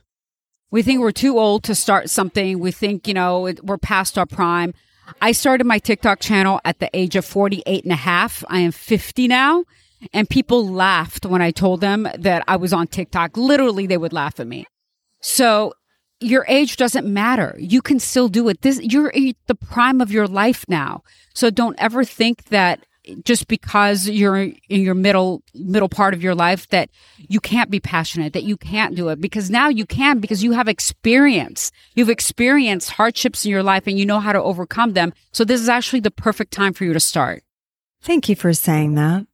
We 0.70 0.82
think 0.82 1.00
we're 1.00 1.12
too 1.12 1.38
old 1.38 1.64
to 1.64 1.74
start 1.74 2.10
something. 2.10 2.58
We 2.58 2.72
think, 2.72 3.08
you 3.08 3.14
know, 3.14 3.52
we're 3.62 3.78
past 3.78 4.18
our 4.18 4.26
prime. 4.26 4.74
I 5.20 5.32
started 5.32 5.66
my 5.66 5.78
TikTok 5.78 6.20
channel 6.20 6.60
at 6.64 6.78
the 6.78 6.90
age 6.92 7.16
of 7.16 7.24
48 7.24 7.84
and 7.84 7.92
a 7.92 7.96
half. 7.96 8.44
I 8.48 8.60
am 8.60 8.72
50 8.72 9.28
now. 9.28 9.64
And 10.12 10.30
people 10.30 10.68
laughed 10.68 11.26
when 11.26 11.42
I 11.42 11.50
told 11.50 11.80
them 11.80 12.06
that 12.16 12.44
I 12.46 12.56
was 12.56 12.72
on 12.72 12.86
TikTok. 12.86 13.36
Literally, 13.36 13.86
they 13.86 13.96
would 13.96 14.12
laugh 14.12 14.38
at 14.38 14.46
me. 14.46 14.66
So 15.20 15.72
your 16.20 16.44
age 16.48 16.76
doesn't 16.76 17.06
matter. 17.06 17.56
You 17.58 17.80
can 17.80 18.00
still 18.00 18.28
do 18.28 18.48
it. 18.48 18.62
This, 18.62 18.80
you're 18.82 19.12
the 19.12 19.54
prime 19.54 20.00
of 20.00 20.10
your 20.10 20.26
life 20.26 20.64
now. 20.68 21.02
So 21.34 21.50
don't 21.50 21.78
ever 21.78 22.04
think 22.04 22.44
that 22.46 22.84
just 23.24 23.48
because 23.48 24.08
you're 24.08 24.36
in 24.36 24.54
your 24.68 24.94
middle, 24.94 25.42
middle 25.54 25.88
part 25.88 26.14
of 26.14 26.22
your 26.22 26.34
life 26.34 26.68
that 26.68 26.90
you 27.16 27.40
can't 27.40 27.70
be 27.70 27.80
passionate, 27.80 28.32
that 28.32 28.44
you 28.44 28.56
can't 28.56 28.94
do 28.94 29.08
it 29.08 29.20
because 29.20 29.48
now 29.48 29.68
you 29.68 29.86
can 29.86 30.18
because 30.18 30.42
you 30.42 30.52
have 30.52 30.68
experience. 30.68 31.72
You've 31.94 32.10
experienced 32.10 32.90
hardships 32.90 33.44
in 33.44 33.50
your 33.50 33.62
life 33.62 33.86
and 33.86 33.98
you 33.98 34.04
know 34.04 34.20
how 34.20 34.32
to 34.32 34.42
overcome 34.42 34.92
them. 34.92 35.12
So 35.32 35.44
this 35.44 35.60
is 35.60 35.68
actually 35.68 36.00
the 36.00 36.10
perfect 36.10 36.52
time 36.52 36.74
for 36.74 36.84
you 36.84 36.92
to 36.92 37.00
start. 37.00 37.44
Thank 38.02 38.28
you 38.28 38.36
for 38.36 38.52
saying 38.52 38.94
that. 38.94 39.26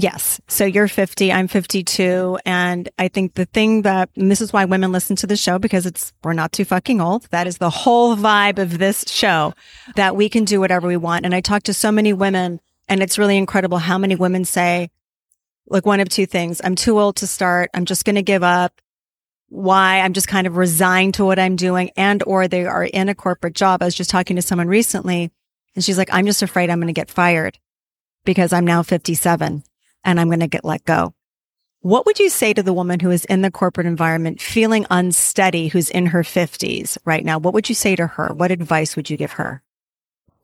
Yes. 0.00 0.40
So 0.46 0.64
you're 0.64 0.86
50, 0.86 1.32
I'm 1.32 1.48
52. 1.48 2.38
And 2.46 2.88
I 3.00 3.08
think 3.08 3.34
the 3.34 3.46
thing 3.46 3.82
that, 3.82 4.08
and 4.14 4.30
this 4.30 4.40
is 4.40 4.52
why 4.52 4.64
women 4.64 4.92
listen 4.92 5.16
to 5.16 5.26
the 5.26 5.36
show 5.36 5.58
because 5.58 5.86
it's, 5.86 6.12
we're 6.22 6.34
not 6.34 6.52
too 6.52 6.64
fucking 6.64 7.00
old. 7.00 7.28
That 7.30 7.48
is 7.48 7.58
the 7.58 7.68
whole 7.68 8.14
vibe 8.14 8.60
of 8.60 8.78
this 8.78 9.04
show 9.08 9.54
that 9.96 10.14
we 10.14 10.28
can 10.28 10.44
do 10.44 10.60
whatever 10.60 10.86
we 10.86 10.96
want. 10.96 11.24
And 11.24 11.34
I 11.34 11.40
talk 11.40 11.64
to 11.64 11.74
so 11.74 11.90
many 11.90 12.12
women 12.12 12.60
and 12.86 13.02
it's 13.02 13.18
really 13.18 13.36
incredible 13.36 13.78
how 13.78 13.98
many 13.98 14.14
women 14.14 14.44
say, 14.44 14.90
like 15.66 15.84
one 15.84 15.98
of 15.98 16.08
two 16.08 16.26
things. 16.26 16.60
I'm 16.62 16.76
too 16.76 17.00
old 17.00 17.16
to 17.16 17.26
start. 17.26 17.68
I'm 17.74 17.84
just 17.84 18.04
going 18.04 18.14
to 18.14 18.22
give 18.22 18.44
up. 18.44 18.80
Why? 19.48 19.98
I'm 19.98 20.12
just 20.12 20.28
kind 20.28 20.46
of 20.46 20.56
resigned 20.56 21.14
to 21.14 21.24
what 21.24 21.40
I'm 21.40 21.56
doing 21.56 21.90
and, 21.96 22.22
or 22.24 22.46
they 22.46 22.66
are 22.66 22.84
in 22.84 23.08
a 23.08 23.16
corporate 23.16 23.54
job. 23.54 23.82
I 23.82 23.86
was 23.86 23.96
just 23.96 24.10
talking 24.10 24.36
to 24.36 24.42
someone 24.42 24.68
recently 24.68 25.32
and 25.74 25.84
she's 25.84 25.98
like, 25.98 26.10
I'm 26.12 26.26
just 26.26 26.42
afraid 26.42 26.70
I'm 26.70 26.78
going 26.78 26.86
to 26.86 26.92
get 26.92 27.10
fired 27.10 27.58
because 28.24 28.52
I'm 28.52 28.64
now 28.64 28.84
57 28.84 29.64
and 30.04 30.18
I'm 30.18 30.28
going 30.28 30.40
to 30.40 30.46
get 30.46 30.64
let 30.64 30.84
go. 30.84 31.14
What 31.80 32.06
would 32.06 32.18
you 32.18 32.28
say 32.28 32.52
to 32.52 32.62
the 32.62 32.72
woman 32.72 33.00
who 33.00 33.10
is 33.10 33.24
in 33.26 33.42
the 33.42 33.50
corporate 33.50 33.86
environment 33.86 34.40
feeling 34.40 34.84
unsteady, 34.90 35.68
who's 35.68 35.90
in 35.90 36.06
her 36.06 36.22
50s 36.22 36.98
right 37.04 37.24
now? 37.24 37.38
What 37.38 37.54
would 37.54 37.68
you 37.68 37.74
say 37.74 37.94
to 37.96 38.06
her? 38.06 38.32
What 38.34 38.50
advice 38.50 38.96
would 38.96 39.08
you 39.08 39.16
give 39.16 39.32
her? 39.32 39.62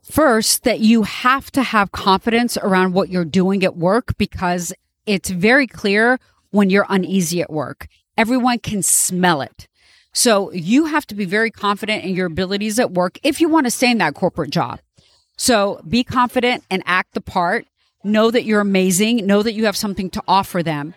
First, 0.03 0.65
that 0.65 0.81
you 0.81 1.03
have 1.03 1.51
to 1.53 1.63
have 1.63 1.91
confidence 1.91 2.57
around 2.59 2.93
what 2.93 3.09
you're 3.09 3.25
doing 3.25 3.65
at 3.65 3.77
work 3.77 4.17
because 4.17 4.73
it's 5.07 5.31
very 5.31 5.67
clear 5.67 6.19
when 6.51 6.71
you're 6.71 6.87
uneasy 6.89 7.41
at 7.43 7.51
work. 7.51 7.89
Everyone 8.17 8.59
can 8.59 8.83
smell 8.83 9.41
it. 9.41 9.67
So 10.13 10.53
you 10.53 10.85
have 10.85 11.07
to 11.09 11.15
be 11.17 11.25
very 11.25 11.51
confident 11.51 12.05
in 12.05 12.15
your 12.15 12.27
abilities 12.27 12.79
at 12.79 12.93
work 12.93 13.19
if 13.25 13.41
you 13.41 13.49
want 13.49 13.67
to 13.67 13.71
stay 13.71 13.91
in 13.91 13.99
that 13.99 14.15
corporate 14.15 14.51
job. 14.51 14.79
So 15.37 15.83
be 15.89 16.05
confident 16.05 16.65
and 16.71 16.83
act 16.87 17.15
the 17.15 17.21
part. 17.21 17.67
Know 18.05 18.31
that 18.31 18.45
you're 18.45 18.61
amazing. 18.61 19.27
Know 19.27 19.43
that 19.43 19.55
you 19.55 19.65
have 19.65 19.77
something 19.77 20.11
to 20.11 20.23
offer 20.29 20.63
them. 20.63 20.95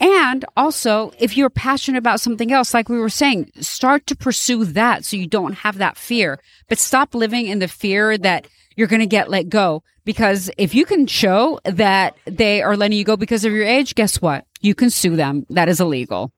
And 0.00 0.44
also, 0.56 1.12
if 1.18 1.36
you're 1.36 1.50
passionate 1.50 1.98
about 1.98 2.20
something 2.20 2.52
else, 2.52 2.72
like 2.72 2.88
we 2.88 2.98
were 2.98 3.08
saying, 3.08 3.50
start 3.60 4.06
to 4.08 4.16
pursue 4.16 4.64
that 4.64 5.04
so 5.04 5.16
you 5.16 5.26
don't 5.26 5.54
have 5.54 5.78
that 5.78 5.96
fear, 5.96 6.40
but 6.68 6.78
stop 6.78 7.14
living 7.14 7.46
in 7.46 7.58
the 7.58 7.68
fear 7.68 8.16
that 8.18 8.46
you're 8.76 8.86
going 8.86 9.00
to 9.00 9.06
get 9.06 9.30
let 9.30 9.48
go. 9.48 9.82
Because 10.04 10.50
if 10.56 10.74
you 10.74 10.86
can 10.86 11.06
show 11.06 11.58
that 11.64 12.16
they 12.24 12.62
are 12.62 12.76
letting 12.76 12.96
you 12.96 13.04
go 13.04 13.16
because 13.16 13.44
of 13.44 13.52
your 13.52 13.64
age, 13.64 13.94
guess 13.94 14.22
what? 14.22 14.46
You 14.60 14.74
can 14.74 14.90
sue 14.90 15.16
them. 15.16 15.46
That 15.50 15.68
is 15.68 15.80
illegal. 15.80 16.32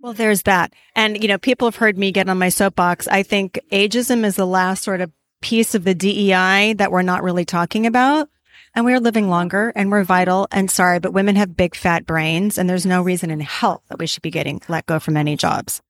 Well, 0.00 0.14
there's 0.14 0.42
that. 0.42 0.72
And, 0.94 1.20
you 1.22 1.28
know, 1.28 1.36
people 1.36 1.66
have 1.66 1.76
heard 1.76 1.98
me 1.98 2.12
get 2.12 2.28
on 2.28 2.38
my 2.38 2.48
soapbox. 2.48 3.06
I 3.08 3.22
think 3.22 3.58
ageism 3.70 4.24
is 4.24 4.36
the 4.36 4.46
last 4.46 4.82
sort 4.82 5.00
of 5.00 5.12
piece 5.42 5.74
of 5.74 5.84
the 5.84 5.94
DEI 5.94 6.74
that 6.74 6.90
we're 6.90 7.02
not 7.02 7.22
really 7.22 7.44
talking 7.44 7.86
about 7.86 8.28
and 8.74 8.84
we 8.84 8.92
are 8.92 9.00
living 9.00 9.28
longer 9.28 9.72
and 9.74 9.90
we're 9.90 10.04
vital. 10.04 10.46
And 10.50 10.70
sorry, 10.70 11.00
but 11.00 11.12
women 11.12 11.36
have 11.36 11.56
big 11.56 11.74
fat 11.74 12.06
brains 12.06 12.58
and 12.58 12.68
there's 12.68 12.86
no 12.86 13.02
reason 13.02 13.30
in 13.30 13.40
health 13.40 13.82
that 13.88 13.98
we 13.98 14.06
should 14.06 14.22
be 14.22 14.30
getting 14.30 14.60
let 14.68 14.86
go 14.86 14.98
from 14.98 15.16
any 15.16 15.36
jobs. 15.36 15.80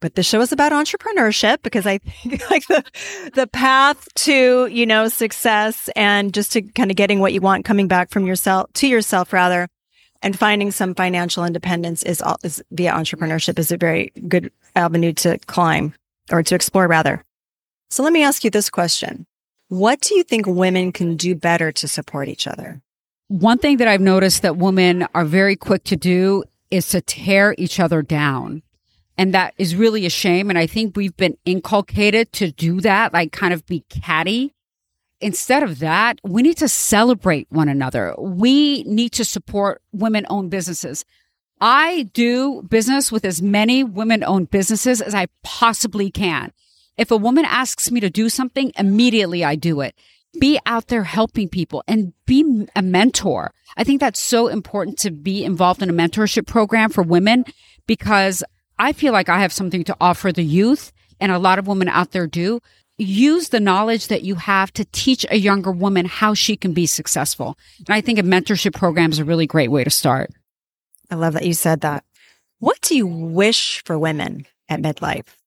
But 0.00 0.14
the 0.14 0.22
show 0.22 0.40
is 0.40 0.52
about 0.52 0.72
entrepreneurship 0.72 1.62
because 1.62 1.86
I 1.86 1.98
think 2.22 2.48
like 2.50 2.66
the, 2.68 2.84
the 3.34 3.46
path 3.46 4.06
to, 4.16 4.66
you 4.66 4.86
know, 4.86 5.08
success 5.08 5.88
and 5.96 6.32
just 6.32 6.52
to 6.52 6.62
kind 6.62 6.90
of 6.90 6.96
getting 6.96 7.20
what 7.20 7.32
you 7.32 7.40
want 7.40 7.64
coming 7.64 7.88
back 7.88 8.10
from 8.10 8.26
yourself 8.26 8.72
to 8.74 8.86
yourself 8.86 9.32
rather 9.32 9.68
and 10.22 10.38
finding 10.38 10.70
some 10.70 10.94
financial 10.94 11.44
independence 11.44 12.02
is, 12.02 12.20
all, 12.20 12.38
is 12.42 12.62
via 12.70 12.92
entrepreneurship 12.92 13.58
is 13.58 13.70
a 13.70 13.76
very 13.76 14.12
good 14.26 14.50
avenue 14.74 15.12
to 15.12 15.38
climb 15.46 15.94
or 16.30 16.42
to 16.42 16.54
explore 16.54 16.88
rather. 16.88 17.22
So 17.90 18.02
let 18.02 18.12
me 18.12 18.22
ask 18.22 18.44
you 18.44 18.50
this 18.50 18.68
question. 18.68 19.26
What 19.68 20.00
do 20.00 20.14
you 20.14 20.22
think 20.22 20.46
women 20.46 20.92
can 20.92 21.16
do 21.16 21.34
better 21.34 21.70
to 21.72 21.86
support 21.86 22.28
each 22.28 22.46
other? 22.46 22.80
One 23.28 23.58
thing 23.58 23.76
that 23.76 23.88
I've 23.88 24.00
noticed 24.00 24.40
that 24.40 24.56
women 24.56 25.06
are 25.14 25.26
very 25.26 25.56
quick 25.56 25.84
to 25.84 25.96
do 25.96 26.44
is 26.70 26.88
to 26.88 27.02
tear 27.02 27.54
each 27.58 27.78
other 27.78 28.00
down. 28.00 28.62
And 29.18 29.34
that 29.34 29.52
is 29.58 29.76
really 29.76 30.06
a 30.06 30.10
shame. 30.10 30.48
And 30.48 30.58
I 30.58 30.66
think 30.66 30.96
we've 30.96 31.16
been 31.16 31.36
inculcated 31.44 32.32
to 32.34 32.50
do 32.50 32.80
that, 32.80 33.12
like 33.12 33.32
kind 33.32 33.52
of 33.52 33.66
be 33.66 33.84
catty. 33.90 34.54
Instead 35.20 35.62
of 35.62 35.80
that, 35.80 36.18
we 36.24 36.42
need 36.42 36.56
to 36.58 36.68
celebrate 36.68 37.48
one 37.50 37.68
another. 37.68 38.14
We 38.18 38.84
need 38.84 39.10
to 39.12 39.24
support 39.24 39.82
women 39.92 40.24
owned 40.30 40.50
businesses. 40.50 41.04
I 41.60 42.08
do 42.14 42.62
business 42.62 43.12
with 43.12 43.24
as 43.24 43.42
many 43.42 43.84
women 43.84 44.24
owned 44.24 44.50
businesses 44.50 45.02
as 45.02 45.14
I 45.14 45.26
possibly 45.42 46.10
can. 46.10 46.52
If 46.98 47.12
a 47.12 47.16
woman 47.16 47.44
asks 47.44 47.92
me 47.92 48.00
to 48.00 48.10
do 48.10 48.28
something, 48.28 48.72
immediately 48.76 49.44
I 49.44 49.54
do 49.54 49.80
it. 49.80 49.94
Be 50.40 50.58
out 50.66 50.88
there 50.88 51.04
helping 51.04 51.48
people 51.48 51.82
and 51.86 52.12
be 52.26 52.66
a 52.74 52.82
mentor. 52.82 53.54
I 53.76 53.84
think 53.84 54.00
that's 54.00 54.20
so 54.20 54.48
important 54.48 54.98
to 54.98 55.12
be 55.12 55.44
involved 55.44 55.80
in 55.80 55.88
a 55.88 55.92
mentorship 55.92 56.46
program 56.46 56.90
for 56.90 57.02
women 57.02 57.44
because 57.86 58.42
I 58.78 58.92
feel 58.92 59.12
like 59.12 59.28
I 59.28 59.38
have 59.40 59.52
something 59.52 59.84
to 59.84 59.96
offer 60.00 60.32
the 60.32 60.44
youth 60.44 60.92
and 61.20 61.32
a 61.32 61.38
lot 61.38 61.58
of 61.58 61.68
women 61.68 61.88
out 61.88 62.10
there 62.10 62.26
do. 62.26 62.60
Use 62.98 63.50
the 63.50 63.60
knowledge 63.60 64.08
that 64.08 64.22
you 64.22 64.34
have 64.34 64.72
to 64.72 64.84
teach 64.86 65.24
a 65.30 65.38
younger 65.38 65.70
woman 65.70 66.04
how 66.04 66.34
she 66.34 66.56
can 66.56 66.72
be 66.72 66.86
successful. 66.86 67.56
And 67.78 67.94
I 67.94 68.00
think 68.00 68.18
a 68.18 68.22
mentorship 68.22 68.74
program 68.74 69.12
is 69.12 69.20
a 69.20 69.24
really 69.24 69.46
great 69.46 69.70
way 69.70 69.84
to 69.84 69.90
start. 69.90 70.30
I 71.10 71.14
love 71.14 71.34
that 71.34 71.46
you 71.46 71.54
said 71.54 71.82
that. 71.82 72.04
What 72.58 72.80
do 72.80 72.96
you 72.96 73.06
wish 73.06 73.84
for 73.84 73.96
women 73.96 74.46
at 74.68 74.82
midlife? 74.82 75.37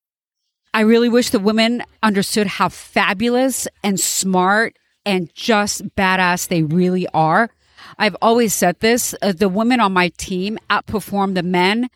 I 0.73 0.81
really 0.81 1.09
wish 1.09 1.29
the 1.29 1.39
women 1.39 1.83
understood 2.01 2.47
how 2.47 2.69
fabulous 2.69 3.67
and 3.83 3.99
smart 3.99 4.77
and 5.05 5.33
just 5.33 5.83
badass 5.95 6.47
they 6.47 6.63
really 6.63 7.07
are. 7.13 7.49
I've 7.97 8.15
always 8.21 8.53
said 8.53 8.79
this 8.79 9.13
uh, 9.21 9.33
the 9.33 9.49
women 9.49 9.79
on 9.79 9.91
my 9.91 10.09
team 10.17 10.57
outperform 10.69 11.35
the 11.35 11.43
men 11.43 11.89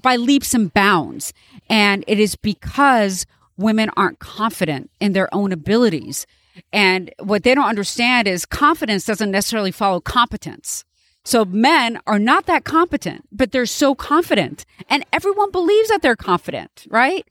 by 0.00 0.16
leaps 0.16 0.54
and 0.54 0.72
bounds. 0.72 1.32
And 1.68 2.04
it 2.06 2.20
is 2.20 2.36
because 2.36 3.26
women 3.56 3.90
aren't 3.96 4.20
confident 4.20 4.90
in 5.00 5.12
their 5.12 5.32
own 5.34 5.52
abilities. 5.52 6.26
And 6.72 7.12
what 7.18 7.42
they 7.42 7.54
don't 7.54 7.68
understand 7.68 8.28
is 8.28 8.46
confidence 8.46 9.04
doesn't 9.04 9.30
necessarily 9.30 9.72
follow 9.72 10.00
competence. 10.00 10.84
So 11.24 11.44
men 11.44 12.00
are 12.06 12.18
not 12.18 12.46
that 12.46 12.64
competent, 12.64 13.26
but 13.32 13.52
they're 13.52 13.66
so 13.66 13.94
confident 13.94 14.64
and 14.88 15.04
everyone 15.12 15.50
believes 15.50 15.88
that 15.88 16.02
they're 16.02 16.16
confident, 16.16 16.86
right? 16.88 17.26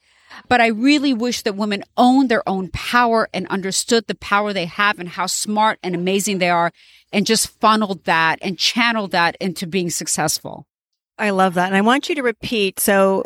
But 0.47 0.61
I 0.61 0.67
really 0.67 1.13
wish 1.13 1.41
that 1.43 1.55
women 1.55 1.83
owned 1.97 2.29
their 2.29 2.47
own 2.47 2.69
power 2.69 3.29
and 3.33 3.47
understood 3.47 4.07
the 4.07 4.15
power 4.15 4.53
they 4.53 4.65
have 4.65 5.00
and 5.00 5.09
how 5.09 5.25
smart 5.25 5.79
and 5.83 5.95
amazing 5.95 6.38
they 6.38 6.50
are 6.50 6.71
and 7.13 7.25
just 7.25 7.50
funneled 7.59 8.05
that 8.05 8.39
and 8.41 8.57
channeled 8.57 9.11
that 9.11 9.35
into 9.39 9.67
being 9.67 9.89
successful. 9.89 10.65
I 11.17 11.31
love 11.31 11.55
that. 11.55 11.67
And 11.67 11.75
I 11.75 11.81
want 11.81 12.09
you 12.09 12.15
to 12.15 12.23
repeat. 12.23 12.79
So 12.79 13.25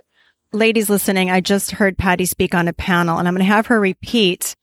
ladies 0.52 0.90
listening, 0.90 1.30
I 1.30 1.42
just 1.42 1.72
heard 1.72 1.98
Pattie 1.98 2.26
speak 2.26 2.56
on 2.56 2.68
a 2.68 2.74
panel 2.74 3.18
and 3.18 3.28
I'm 3.28 3.34
going 3.34 3.46
to 3.46 3.54
have 3.54 3.68
her 3.68 3.80
repeat 3.80 4.56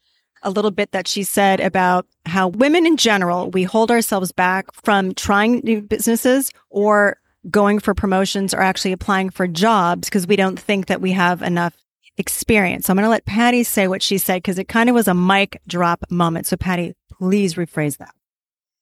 a 0.42 0.50
little 0.50 0.70
bit 0.70 0.90
that 0.92 1.06
she 1.06 1.22
said 1.22 1.60
about 1.60 2.06
how 2.26 2.48
women 2.48 2.84
in 2.86 2.96
general, 2.96 3.50
we 3.50 3.62
hold 3.62 3.90
ourselves 3.90 4.32
back 4.32 4.66
from 4.74 5.14
trying 5.14 5.60
new 5.62 5.80
businesses 5.80 6.50
or 6.68 7.18
going 7.50 7.78
for 7.78 7.94
promotions 7.94 8.54
or 8.54 8.60
actually 8.60 8.92
applying 8.92 9.30
for 9.30 9.46
jobs 9.46 10.08
because 10.08 10.26
we 10.26 10.36
don't 10.36 10.58
think 10.58 10.86
that 10.86 11.00
we 11.00 11.12
have 11.12 11.42
enough 11.42 11.76
experience. 12.18 12.86
So 12.86 12.92
I'm 12.92 12.96
going 12.96 13.04
to 13.04 13.10
let 13.10 13.24
Pattie 13.24 13.64
say 13.64 13.88
what 13.88 14.02
she 14.02 14.18
said 14.18 14.42
because 14.42 14.58
it 14.58 14.68
kind 14.68 14.88
of 14.88 14.94
was 14.94 15.08
a 15.08 15.14
mic 15.14 15.60
drop 15.66 16.04
moment. 16.10 16.46
So 16.46 16.56
Pattie, 16.56 16.94
please 17.10 17.54
rephrase 17.54 17.98
that. 17.98 18.14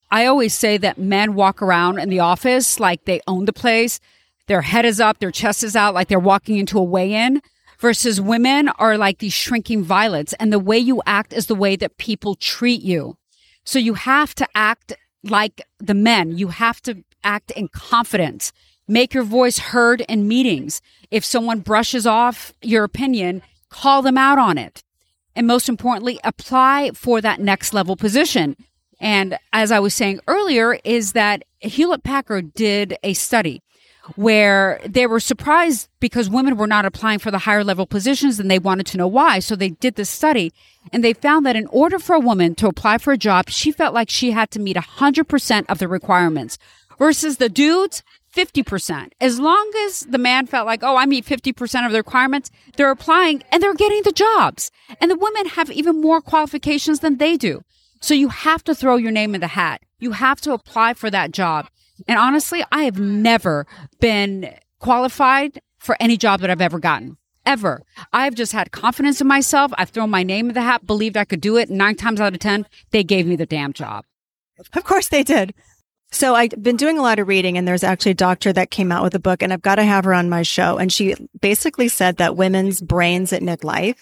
I 0.09 0.25
always 0.25 0.53
say 0.53 0.77
that 0.77 0.97
men 0.97 1.35
walk 1.35 1.61
around 1.61 1.99
in 1.99 2.09
the 2.09 2.19
office 2.19 2.79
like 2.79 3.05
they 3.05 3.21
own 3.27 3.45
the 3.45 3.53
place. 3.53 3.99
Their 4.47 4.61
head 4.61 4.85
is 4.85 4.99
up, 4.99 5.19
their 5.19 5.31
chest 5.31 5.63
is 5.63 5.75
out, 5.75 5.93
like 5.93 6.09
they're 6.09 6.19
walking 6.19 6.57
into 6.57 6.77
a 6.77 6.83
weigh 6.83 7.13
in 7.13 7.41
versus 7.79 8.21
women 8.21 8.69
are 8.77 8.97
like 8.97 9.19
these 9.19 9.33
shrinking 9.33 9.83
violets. 9.83 10.33
And 10.33 10.51
the 10.51 10.59
way 10.59 10.77
you 10.77 11.01
act 11.05 11.33
is 11.33 11.47
the 11.47 11.55
way 11.55 11.75
that 11.77 11.97
people 11.97 12.35
treat 12.35 12.81
you. 12.81 13.17
So 13.63 13.79
you 13.79 13.95
have 13.95 14.35
to 14.35 14.47
act 14.53 14.93
like 15.23 15.61
the 15.79 15.93
men. 15.93 16.37
You 16.37 16.49
have 16.49 16.81
to 16.83 17.03
act 17.23 17.51
in 17.51 17.69
confidence. 17.69 18.51
Make 18.87 19.13
your 19.13 19.23
voice 19.23 19.57
heard 19.57 20.01
in 20.01 20.27
meetings. 20.27 20.81
If 21.11 21.25
someone 21.25 21.59
brushes 21.59 22.07
off 22.07 22.53
your 22.61 22.83
opinion, 22.83 23.43
call 23.69 24.01
them 24.01 24.17
out 24.17 24.37
on 24.37 24.57
it. 24.57 24.83
And 25.35 25.45
most 25.45 25.69
importantly, 25.69 26.19
apply 26.23 26.91
for 26.93 27.21
that 27.21 27.39
next 27.39 27.73
level 27.73 27.95
position. 27.95 28.55
And 28.99 29.37
as 29.53 29.71
I 29.71 29.79
was 29.79 29.93
saying 29.93 30.21
earlier, 30.27 30.79
is 30.83 31.13
that 31.13 31.43
Hewlett 31.59 32.03
Packard 32.03 32.53
did 32.53 32.97
a 33.03 33.13
study 33.13 33.61
where 34.15 34.81
they 34.85 35.05
were 35.05 35.19
surprised 35.19 35.87
because 35.99 36.29
women 36.29 36.57
were 36.57 36.67
not 36.67 36.85
applying 36.85 37.19
for 37.19 37.31
the 37.31 37.39
higher 37.39 37.63
level 37.63 37.85
positions 37.85 38.39
and 38.39 38.49
they 38.49 38.59
wanted 38.59 38.85
to 38.87 38.97
know 38.97 39.07
why. 39.07 39.39
So 39.39 39.55
they 39.55 39.69
did 39.69 39.95
this 39.95 40.09
study 40.09 40.51
and 40.91 41.03
they 41.03 41.13
found 41.13 41.45
that 41.45 41.55
in 41.55 41.67
order 41.67 41.99
for 41.99 42.15
a 42.15 42.19
woman 42.19 42.55
to 42.55 42.67
apply 42.67 42.97
for 42.97 43.13
a 43.13 43.17
job, 43.17 43.49
she 43.49 43.71
felt 43.71 43.93
like 43.93 44.09
she 44.09 44.31
had 44.31 44.51
to 44.51 44.59
meet 44.59 44.75
100% 44.75 45.65
of 45.69 45.77
the 45.77 45.87
requirements 45.87 46.57
versus 46.97 47.37
the 47.37 47.49
dudes 47.49 48.03
50%. 48.35 49.11
As 49.19 49.39
long 49.39 49.71
as 49.85 50.01
the 50.01 50.17
man 50.17 50.47
felt 50.47 50.65
like, 50.65 50.83
oh, 50.83 50.95
I 50.95 51.05
meet 51.05 51.25
50% 51.25 51.85
of 51.85 51.91
the 51.91 51.99
requirements, 51.99 52.49
they're 52.77 52.91
applying 52.91 53.43
and 53.51 53.61
they're 53.61 53.73
getting 53.73 54.03
the 54.03 54.11
jobs. 54.11 54.71
And 54.99 55.11
the 55.11 55.17
women 55.17 55.47
have 55.47 55.69
even 55.71 56.01
more 56.01 56.21
qualifications 56.21 57.01
than 57.01 57.17
they 57.17 57.37
do. 57.37 57.61
So 57.99 58.13
you 58.13 58.29
have 58.29 58.63
to 58.63 58.75
throw 58.75 58.95
your 58.95 59.11
name 59.11 59.35
in 59.35 59.41
the 59.41 59.47
hat. 59.47 59.81
You 59.99 60.11
have 60.13 60.41
to 60.41 60.53
apply 60.53 60.95
for 60.95 61.09
that 61.11 61.31
job. 61.31 61.67
And 62.07 62.17
honestly, 62.17 62.63
I 62.71 62.83
have 62.83 62.99
never 62.99 63.67
been 63.99 64.55
qualified 64.79 65.61
for 65.77 65.95
any 65.99 66.17
job 66.17 66.41
that 66.41 66.49
I've 66.49 66.61
ever 66.61 66.79
gotten. 66.79 67.17
Ever. 67.45 67.83
I've 68.13 68.35
just 68.35 68.53
had 68.53 68.71
confidence 68.71 69.19
in 69.19 69.27
myself. 69.27 69.71
I've 69.77 69.89
thrown 69.89 70.09
my 70.09 70.23
name 70.23 70.49
in 70.49 70.53
the 70.53 70.61
hat, 70.61 70.85
believed 70.87 71.17
I 71.17 71.25
could 71.25 71.41
do 71.41 71.57
it. 71.57 71.69
Nine 71.69 71.95
times 71.95 72.21
out 72.21 72.33
of 72.33 72.39
10, 72.39 72.65
they 72.91 73.03
gave 73.03 73.27
me 73.27 73.35
the 73.35 73.45
damn 73.45 73.73
job. 73.73 74.05
Of 74.73 74.83
course 74.83 75.07
they 75.09 75.23
did. 75.23 75.53
So 76.11 76.35
I've 76.35 76.61
been 76.61 76.75
doing 76.75 76.97
a 76.97 77.01
lot 77.01 77.19
of 77.19 77.27
reading 77.27 77.57
and 77.57 77.65
there's 77.67 77.83
actually 77.83 78.11
a 78.11 78.15
doctor 78.15 78.51
that 78.51 78.69
came 78.69 78.91
out 78.91 79.03
with 79.03 79.15
a 79.15 79.19
book 79.19 79.41
and 79.41 79.53
I've 79.53 79.61
got 79.61 79.75
to 79.75 79.83
have 79.83 80.03
her 80.03 80.13
on 80.13 80.29
my 80.29 80.41
show. 80.41 80.77
And 80.77 80.91
she 80.91 81.15
basically 81.39 81.87
said 81.87 82.17
that 82.17 82.35
women's 82.35 82.81
brains 82.81 83.31
at 83.31 83.41
midlife, 83.41 83.95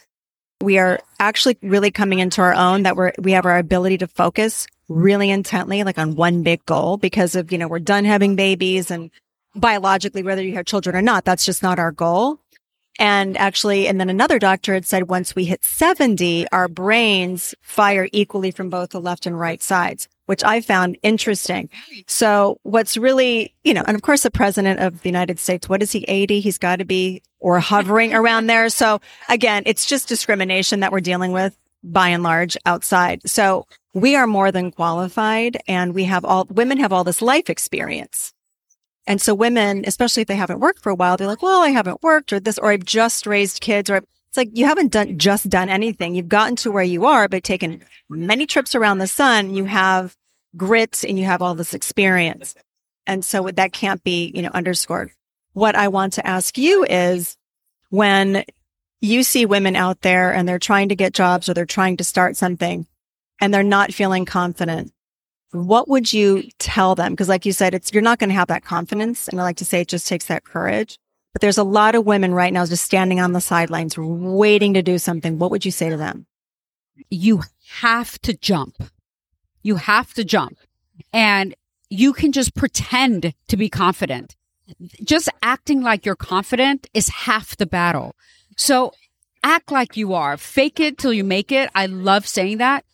we 0.62 0.80
are 0.80 1.00
actually 1.20 1.58
really 1.62 1.92
coming 1.92 2.20
into 2.20 2.42
our 2.42 2.54
own 2.54 2.84
that 2.84 2.96
we're, 2.96 3.14
we 3.20 3.34
have 3.34 3.46
our 3.46 3.58
ability 3.58 4.00
to 4.00 4.08
focus 4.08 4.66
really 4.88 5.30
intently, 5.30 5.84
like 5.84 6.00
on 6.00 6.16
one 6.16 6.42
big 6.42 6.66
goal 6.66 6.98
because 6.98 7.36
of, 7.36 7.52
you 7.52 7.60
know, 7.60 7.68
we're 7.68 7.80
done 7.80 8.06
having 8.06 8.36
babies 8.36 8.90
and 8.90 9.12
biologically, 9.56 10.24
whether 10.24 10.44
you 10.44 10.56
have 10.56 10.66
children 10.66 10.96
or 10.96 11.02
not, 11.02 11.26
that's 11.26 11.46
just 11.46 11.62
not 11.62 11.80
our 11.80 11.92
goal. 11.92 12.40
And 13.00 13.38
actually, 13.38 13.88
and 13.88 14.00
then 14.00 14.10
another 14.10 14.38
doctor 14.38 14.74
had 14.76 14.86
said 14.86 15.10
once 15.10 15.36
we 15.36 15.46
hit 15.46 15.64
70, 15.64 16.48
our 16.52 16.68
brains 16.68 17.56
fire 17.62 18.08
equally 18.12 18.52
from 18.52 18.70
both 18.70 18.90
the 18.90 19.02
left 19.02 19.26
and 19.26 19.40
right 19.40 19.64
sides 19.64 20.08
which 20.30 20.44
I 20.44 20.62
found 20.62 20.96
interesting. 21.02 21.72
So 22.06 22.60
what's 22.62 22.98
really, 22.98 23.56
you 23.64 23.74
know, 23.74 23.84
and 23.88 23.96
of 23.96 24.04
course, 24.04 24.22
the 24.22 24.30
president 24.30 24.80
of 24.80 25.02
the 25.02 25.10
United 25.10 25.40
States, 25.40 25.68
what 25.68 25.82
is 25.82 25.92
he, 25.92 26.04
80? 26.04 26.40
He's 26.40 26.60
got 26.60 26.76
to 26.76 26.86
be 26.86 27.24
or 27.40 27.60
hovering 27.60 28.14
around 28.14 28.46
there. 28.46 28.70
So 28.70 29.02
again, 29.28 29.64
it's 29.66 29.88
just 29.88 30.08
discrimination 30.08 30.82
that 30.82 30.92
we're 30.92 31.00
dealing 31.00 31.32
with 31.32 31.58
by 31.84 32.10
and 32.10 32.22
large 32.22 32.56
outside. 32.68 33.28
So 33.28 33.66
we 33.96 34.16
are 34.16 34.28
more 34.28 34.52
than 34.52 34.70
qualified 34.72 35.58
and 35.68 35.96
we 35.96 36.04
have 36.04 36.24
all 36.24 36.46
women 36.46 36.78
have 36.78 36.94
all 36.94 37.04
this 37.04 37.24
life 37.24 37.50
experience. 37.50 38.32
And 39.08 39.22
so 39.22 39.34
women, 39.34 39.84
especially 39.88 40.22
if 40.22 40.28
they 40.28 40.36
haven't 40.36 40.60
worked 40.60 40.84
for 40.84 40.90
a 40.90 40.96
while, 40.96 41.18
they're 41.18 41.28
like, 41.28 41.42
well, 41.42 41.62
I 41.62 41.70
haven't 41.70 42.04
worked 42.04 42.32
or 42.32 42.40
this, 42.40 42.58
or 42.58 42.72
I've 42.72 42.86
just 42.86 43.26
raised 43.26 43.62
kids 43.62 43.90
or 43.90 43.98
it's 44.30 44.38
like 44.38 44.50
you 44.54 44.66
haven't 44.66 44.92
done 44.92 45.18
just 45.18 45.50
done 45.50 45.70
anything. 45.70 46.14
You've 46.14 46.30
gotten 46.30 46.56
to 46.58 46.72
where 46.72 46.84
you 46.84 47.06
are, 47.08 47.28
but 47.28 47.44
taken 47.44 47.84
many 48.10 48.46
trips 48.46 48.76
around 48.76 49.00
the 49.00 49.08
sun. 49.08 49.56
You 49.56 49.66
have 49.66 50.16
grit 50.56 51.04
and 51.04 51.18
you 51.18 51.26
have 51.26 51.42
all 51.42 51.56
this 51.56 51.74
experience. 51.74 52.54
And 53.08 53.26
so 53.26 53.50
that 53.50 53.74
can't 53.74 54.04
be, 54.04 54.32
you 54.36 54.44
know, 54.44 54.52
underscored. 54.54 55.10
What 55.54 55.76
I 55.76 55.88
want 55.88 56.14
to 56.14 56.28
ask 56.28 56.60
you 56.60 56.86
is 56.88 57.38
when 57.90 58.46
you 59.02 59.24
see 59.24 59.48
women 59.48 59.76
out 59.76 60.02
there 60.02 60.32
and 60.32 60.48
they're 60.48 60.60
trying 60.60 60.90
to 60.90 60.96
get 60.96 61.14
jobs 61.14 61.50
or 61.50 61.56
they're 61.56 61.66
trying 61.66 61.98
to 61.98 62.04
start 62.04 62.38
something 62.38 62.86
and 63.42 63.52
they're 63.52 63.64
not 63.64 63.94
feeling 63.94 64.26
confident, 64.26 64.92
what 65.52 65.88
would 65.88 66.14
you 66.14 66.44
tell 66.60 66.96
them? 66.96 67.14
Because 67.14 67.30
like 67.30 67.46
you 67.46 67.54
said, 67.54 67.74
it's, 67.74 67.92
you're 67.92 68.04
not 68.04 68.20
going 68.20 68.30
to 68.30 68.36
have 68.36 68.48
that 68.50 68.64
confidence. 68.64 69.28
And 69.28 69.40
I 69.40 69.44
like 69.44 69.58
to 69.58 69.66
say 69.66 69.82
it 69.82 69.88
just 69.88 70.08
takes 70.08 70.26
that 70.26 70.44
courage. 70.44 71.00
But 71.34 71.42
there's 71.42 71.58
a 71.58 71.64
lot 71.64 71.96
of 71.96 72.06
women 72.06 72.34
right 72.34 72.54
now 72.54 72.66
just 72.66 72.84
standing 72.84 73.20
on 73.20 73.34
the 73.34 73.42
sidelines 73.42 73.98
waiting 73.98 74.74
to 74.74 74.82
do 74.82 74.98
something. 74.98 75.38
What 75.38 75.52
would 75.52 75.66
you 75.66 75.72
say 75.72 75.90
to 75.90 75.98
them? 75.98 76.26
You 77.10 77.44
have 77.70 78.20
to 78.22 78.34
jump. 78.34 78.84
You 79.62 79.76
have 79.76 80.14
to 80.16 80.24
jump 80.24 80.58
and 81.14 81.56
you 81.90 82.14
can 82.14 82.32
just 82.32 82.56
pretend 82.56 83.34
to 83.48 83.58
be 83.58 83.70
confident. 83.70 84.36
Just 85.04 85.30
acting 85.42 85.82
like 85.82 86.06
you're 86.06 86.16
confident 86.16 86.88
is 86.94 87.10
half 87.10 87.58
the 87.58 87.66
battle. 87.66 88.16
So 88.56 88.94
act 89.44 89.72
like 89.72 89.98
you 89.98 90.14
are. 90.14 90.38
Fake 90.38 90.80
it 90.80 90.98
till 90.98 91.14
you 91.14 91.24
make 91.24 91.52
it. 91.52 91.70
I 91.74 91.88
love 91.88 92.28
saying 92.28 92.58
that. 92.58 92.86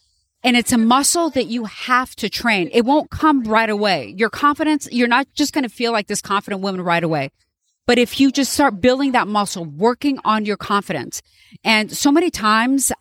And 0.46 0.56
it's 0.56 0.72
a 0.72 0.78
muscle 0.78 1.32
that 1.32 1.48
you 1.48 1.66
have 1.66 2.16
to 2.18 2.30
train. 2.30 2.70
It 2.72 2.86
won't 2.86 3.10
come 3.10 3.44
right 3.46 3.70
away. 3.70 4.14
Your 4.16 4.30
confidence, 4.30 4.88
you're 4.92 5.08
not 5.08 5.28
just 5.34 5.54
going 5.54 5.64
to 5.64 5.70
feel 5.70 5.92
like 5.92 6.06
this 6.06 6.22
confident 6.22 6.62
woman 6.62 6.82
right 6.82 7.04
away. 7.04 7.32
But 7.88 7.98
if 7.98 8.20
you 8.20 8.32
just 8.32 8.54
start 8.54 8.80
building 8.80 9.14
that 9.14 9.28
muscle, 9.28 9.66
working 9.66 10.20
on 10.24 10.46
your 10.46 10.56
confidence. 10.56 11.24
And 11.64 11.92
so 11.92 12.12
many 12.12 12.30
times 12.30 12.92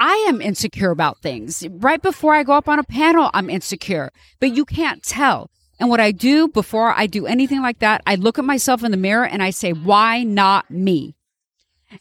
I 0.00 0.14
am 0.28 0.40
insecure 0.40 0.90
about 0.90 1.20
things. 1.20 1.66
Right 1.72 2.00
before 2.00 2.34
I 2.34 2.42
go 2.42 2.54
up 2.54 2.70
on 2.70 2.78
a 2.78 2.84
panel, 2.84 3.30
I'm 3.34 3.50
insecure, 3.50 4.10
but 4.40 4.56
you 4.56 4.64
can't 4.64 5.02
tell. 5.02 5.50
And 5.78 5.90
what 5.90 6.00
I 6.00 6.10
do 6.10 6.48
before 6.48 6.94
I 6.96 7.06
do 7.06 7.26
anything 7.26 7.60
like 7.60 7.80
that, 7.80 8.00
I 8.06 8.14
look 8.14 8.38
at 8.38 8.46
myself 8.46 8.82
in 8.82 8.92
the 8.92 8.96
mirror 8.96 9.26
and 9.26 9.42
I 9.42 9.50
say, 9.50 9.74
why 9.74 10.22
not 10.22 10.70
me? 10.70 11.16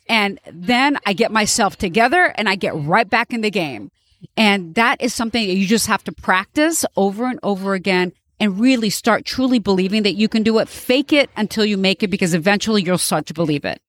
And 0.08 0.40
then 0.50 0.98
I 1.06 1.12
get 1.12 1.30
myself 1.30 1.76
together 1.76 2.34
and 2.38 2.48
I 2.48 2.56
get 2.56 2.74
right 2.74 3.10
back 3.10 3.34
in 3.34 3.42
the 3.42 3.52
game. 3.52 3.92
And 4.38 4.76
that 4.76 5.02
is 5.02 5.14
something 5.14 5.46
that 5.48 5.56
you 5.56 5.68
just 5.68 5.88
have 5.88 6.04
to 6.06 6.12
practice 6.12 6.86
over 6.96 7.26
and 7.26 7.40
over 7.44 7.74
again 7.74 8.14
and 8.40 8.60
really 8.60 8.90
start 8.90 9.26
truly 9.26 9.60
believing 9.60 10.04
that 10.04 10.14
you 10.14 10.28
can 10.28 10.44
do 10.44 10.60
it. 10.60 10.68
Fake 10.68 11.14
it 11.14 11.30
until 11.38 11.66
you 11.66 11.78
make 11.78 12.04
it 12.04 12.10
because 12.10 12.34
eventually 12.34 12.82
you'll 12.82 12.98
start 12.98 13.26
to 13.28 13.34
believe 13.34 13.66
it. 13.66 13.82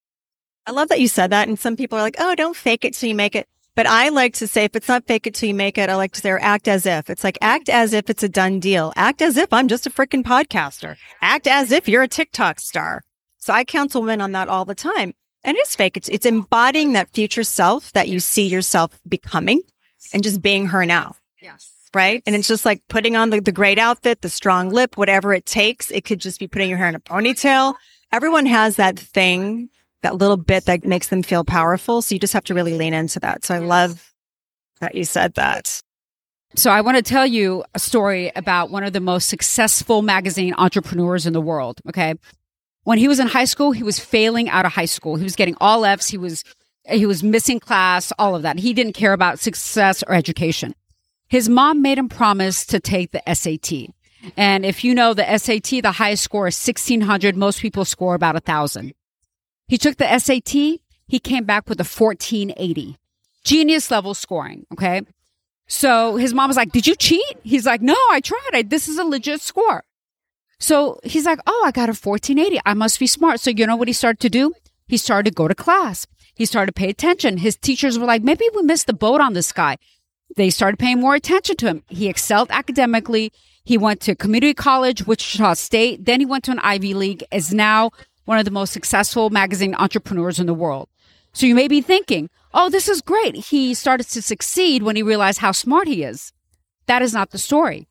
I 0.67 0.71
love 0.71 0.89
that 0.89 1.01
you 1.01 1.09
said 1.09 1.31
that. 1.31 1.49
And 1.49 1.59
some 1.59 1.77
people 1.77 1.99
are 1.99 2.03
like, 2.03 2.17
oh, 2.19 2.35
don't 2.35 2.57
fake 2.57 2.85
it 2.85 2.95
till 2.95 3.09
you 3.09 3.15
make 3.15 3.35
it. 3.35 3.47
But 3.77 3.87
I 3.89 4.11
like 4.11 4.35
to 4.35 4.47
say, 4.47 4.65
if 4.65 4.77
it's 4.77 4.87
not 4.87 5.07
fake 5.07 5.27
it 5.27 5.35
till 5.35 5.49
you 5.49 5.55
make 5.55 5.79
it, 5.79 5.91
I 5.91 5.97
like 5.97 6.13
to 6.13 6.21
say, 6.21 6.31
act 6.31 6.69
as 6.69 6.87
if. 6.87 7.11
It's 7.11 7.25
like, 7.25 7.37
act 7.41 7.69
as 7.69 7.93
if 7.93 8.09
it's 8.09 8.23
a 8.23 8.29
done 8.29 8.61
deal. 8.61 8.93
Act 8.95 9.21
as 9.21 9.37
if 9.37 9.53
I'm 9.53 9.67
just 9.67 9.87
a 9.87 9.91
freaking 9.91 10.23
podcaster. 10.23 10.97
Act 11.21 11.49
as 11.49 11.73
if 11.73 11.89
you're 11.89 12.05
a 12.05 12.09
TikTok 12.09 12.61
star. 12.61 13.03
So 13.39 13.53
I 13.53 13.65
counsel 13.65 14.03
women 14.03 14.21
on 14.21 14.33
that 14.33 14.49
all 14.49 14.65
the 14.65 14.77
time. 14.77 15.13
And 15.43 15.57
it's 15.57 15.75
fake. 15.75 15.97
It's, 15.97 16.09
it's 16.09 16.25
embodying 16.25 16.93
that 16.93 17.11
future 17.13 17.43
self 17.43 17.93
that 17.93 18.09
you 18.09 18.21
see 18.21 18.47
yourself 18.47 18.99
becoming 19.07 19.61
and 20.13 20.23
just 20.23 20.43
being 20.43 20.67
her 20.67 20.85
now. 20.85 21.17
Yes. 21.41 21.71
Right. 21.95 22.23
And 22.27 22.35
it's 22.35 22.49
just 22.49 22.65
like 22.65 22.83
putting 22.89 23.15
on 23.15 23.31
the, 23.31 23.41
the 23.41 23.53
great 23.53 23.79
outfit, 23.79 24.21
the 24.21 24.29
strong 24.29 24.71
lip, 24.71 24.97
whatever 24.97 25.33
it 25.33 25.47
takes. 25.47 25.91
It 25.91 26.05
could 26.05 26.19
just 26.19 26.41
be 26.41 26.49
putting 26.49 26.69
your 26.69 26.79
hair 26.79 26.89
in 26.89 26.97
a 26.97 27.01
ponytail. 27.01 27.75
Everyone 28.11 28.47
has 28.47 28.77
that 28.77 28.99
thing 28.99 29.71
that 30.03 30.17
little 30.17 30.37
bit 30.37 30.67
that 30.67 30.85
makes 30.85 31.09
them 31.09 31.23
feel 31.23 31.45
powerful. 31.45 32.03
So 32.03 32.15
you 32.15 32.19
just 32.19 32.33
have 32.33 32.45
to 32.45 32.55
really 32.55 32.75
lean 32.75 32.95
into 32.95 33.21
that. 33.21 33.45
So 33.45 33.55
I 33.55 33.59
love 33.59 34.13
that 34.81 34.95
you 34.95 35.05
said 35.05 35.35
that. 35.35 35.81
So 36.57 36.71
I 36.71 36.83
want 36.83 36.97
to 36.97 37.03
tell 37.03 37.27
you 37.27 37.65
a 37.75 37.79
story 37.79 38.31
about 38.37 38.71
one 38.71 38.85
of 38.85 38.93
the 38.93 39.01
most 39.01 39.29
successful 39.29 40.03
magazine 40.03 40.55
entrepreneurs 40.57 41.27
in 41.27 41.33
the 41.33 41.41
world. 41.41 41.81
Okay. 41.89 42.15
When 42.85 42.99
he 42.99 43.09
was 43.09 43.19
in 43.19 43.27
high 43.29 43.47
school, 43.47 43.73
he 43.73 43.83
was 43.83 43.99
failing 43.99 44.49
out 44.49 44.67
of 44.67 44.73
high 44.73 44.85
school. 44.85 45.17
He 45.17 45.25
was 45.25 45.37
getting 45.37 45.57
all 45.61 45.85
F's. 45.85 46.09
He 46.09 46.19
was, 46.19 46.45
he 46.85 47.07
was 47.07 47.23
missing 47.23 47.61
class, 47.61 48.13
all 48.19 48.37
of 48.37 48.43
that. 48.43 48.59
He 48.59 48.73
didn't 48.73 48.93
care 48.93 49.13
about 49.13 49.39
success 49.39 50.03
or 50.03 50.15
education. 50.15 50.75
His 51.29 51.49
mom 51.49 51.83
made 51.83 51.99
him 51.99 52.09
promise 52.09 52.67
to 52.67 52.81
take 52.81 53.11
the 53.13 53.23
SAT. 53.33 53.95
And 54.37 54.65
if 54.65 54.85
you 54.85 54.95
know 54.95 55.15
the 55.15 55.39
SAT, 55.39 55.83
the 55.83 55.93
highest 55.93 56.25
score 56.25 56.47
is 56.47 56.57
1600. 56.57 57.37
Most 57.37 57.61
people 57.61 57.85
score 57.85 58.15
about 58.15 58.37
a 58.37 58.41
thousand. 58.41 58.95
He 59.69 59.79
took 59.79 59.97
the 59.97 60.19
SAT. 60.19 60.81
He 61.07 61.19
came 61.19 61.45
back 61.45 61.69
with 61.69 61.81
a 61.81 61.85
1480. 61.85 62.97
Genius 63.45 63.91
level 63.91 64.15
scoring. 64.15 64.67
Okay. 64.73 65.03
So 65.67 66.17
his 66.17 66.35
mom 66.35 66.49
was 66.49 66.57
like, 66.57 66.73
did 66.73 66.87
you 66.87 66.95
cheat? 66.95 67.39
He's 67.43 67.67
like, 67.67 67.81
no, 67.81 67.97
I 68.11 68.21
tried. 68.21 68.51
I, 68.53 68.63
this 68.63 68.89
is 68.89 68.99
a 68.99 69.05
legit 69.05 69.41
score. 69.41 69.85
So 70.59 70.99
he's 71.03 71.27
like, 71.27 71.41
oh, 71.47 71.63
I 71.65 71.71
got 71.71 71.89
a 71.89 71.93
1480. 71.93 72.61
I 72.65 72.75
must 72.75 72.99
be 72.99 73.07
smart. 73.07 73.41
So 73.41 73.51
you 73.51 73.67
know 73.67 73.77
what 73.77 73.89
he 73.89 73.95
started 73.95 74.21
to 74.21 74.31
do? 74.31 74.53
He 74.87 74.97
started 74.97 75.31
to 75.31 75.35
go 75.35 75.49
to 75.49 75.55
class. 75.55 76.07
He 76.35 76.47
started 76.47 76.75
to 76.75 76.79
pay 76.79 76.89
attention. 76.89 77.39
His 77.39 77.57
teachers 77.57 77.99
were 77.99 78.07
like, 78.07 78.23
maybe 78.23 78.45
we 78.55 78.63
missed 78.63 78.87
the 78.87 78.93
boat 78.93 79.21
on 79.21 79.35
this 79.35 79.53
guy. 79.53 79.77
They 80.37 80.51
started 80.51 80.79
paying 80.79 81.01
more 81.01 81.15
attention 81.15 81.57
to 81.57 81.67
him. 81.67 81.85
He 81.89 82.09
excelled 82.09 82.51
academically. 82.51 83.33
He 83.65 83.79
went 83.79 84.01
to 84.03 84.15
community 84.15 84.55
college, 84.55 85.07
Wichita 85.07 85.55
State. 85.55 86.05
Then 86.05 86.21
he 86.21 86.27
went 86.27 86.45
to 86.45 86.51
an 86.51 86.59
Ivy 86.59 86.95
League, 86.95 87.25
is 87.31 87.55
now 87.55 87.93
one 88.25 88.39
of 88.39 88.45
the 88.45 88.51
most 88.51 88.73
successful 88.73 89.31
magazine 89.31 89.75
entrepreneurs 89.75 90.41
in 90.41 90.47
the 90.47 90.55
world. 90.55 90.89
So 91.33 91.47
you 91.47 91.55
may 91.55 91.69
be 91.69 91.81
thinking, 91.81 92.31
oh, 92.53 92.69
this 92.69 92.89
is 92.89 93.01
great. 93.01 93.37
He 93.37 93.75
started 93.75 94.09
to 94.09 94.23
succeed 94.23 94.83
when 94.83 94.97
he 94.97 95.03
realized 95.03 95.39
how 95.39 95.53
smart 95.53 95.89
he 95.89 96.03
is. 96.03 96.33
That 96.87 97.03
is 97.03 97.13
not 97.13 97.31
the 97.31 97.39
story. 97.39 97.89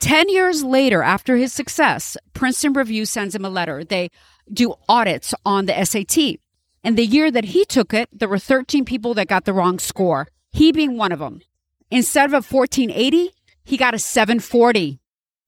10 0.00 0.28
years 0.28 0.62
later, 0.62 1.02
after 1.02 1.36
his 1.36 1.52
success, 1.52 2.16
Princeton 2.32 2.72
Review 2.72 3.04
sends 3.04 3.34
him 3.34 3.44
a 3.44 3.50
letter. 3.50 3.84
They 3.84 4.10
do 4.52 4.74
audits 4.88 5.34
on 5.44 5.66
the 5.66 5.84
SAT. 5.84 6.38
And 6.84 6.96
the 6.96 7.06
year 7.06 7.30
that 7.30 7.46
he 7.46 7.64
took 7.64 7.92
it, 7.92 8.08
there 8.12 8.28
were 8.28 8.38
13 8.38 8.84
people 8.84 9.14
that 9.14 9.28
got 9.28 9.44
the 9.44 9.52
wrong 9.52 9.78
score, 9.78 10.28
he 10.50 10.72
being 10.72 10.96
one 10.96 11.12
of 11.12 11.18
them. 11.18 11.42
Instead 11.90 12.26
of 12.26 12.32
a 12.32 12.36
1480, 12.36 13.32
he 13.64 13.76
got 13.76 13.94
a 13.94 13.98
740. 13.98 15.00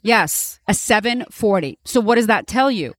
Yes, 0.02 0.60
a 0.66 0.74
740. 0.74 1.78
So 1.84 2.00
what 2.00 2.14
does 2.14 2.26
that 2.26 2.46
tell 2.46 2.70
you? 2.70 2.94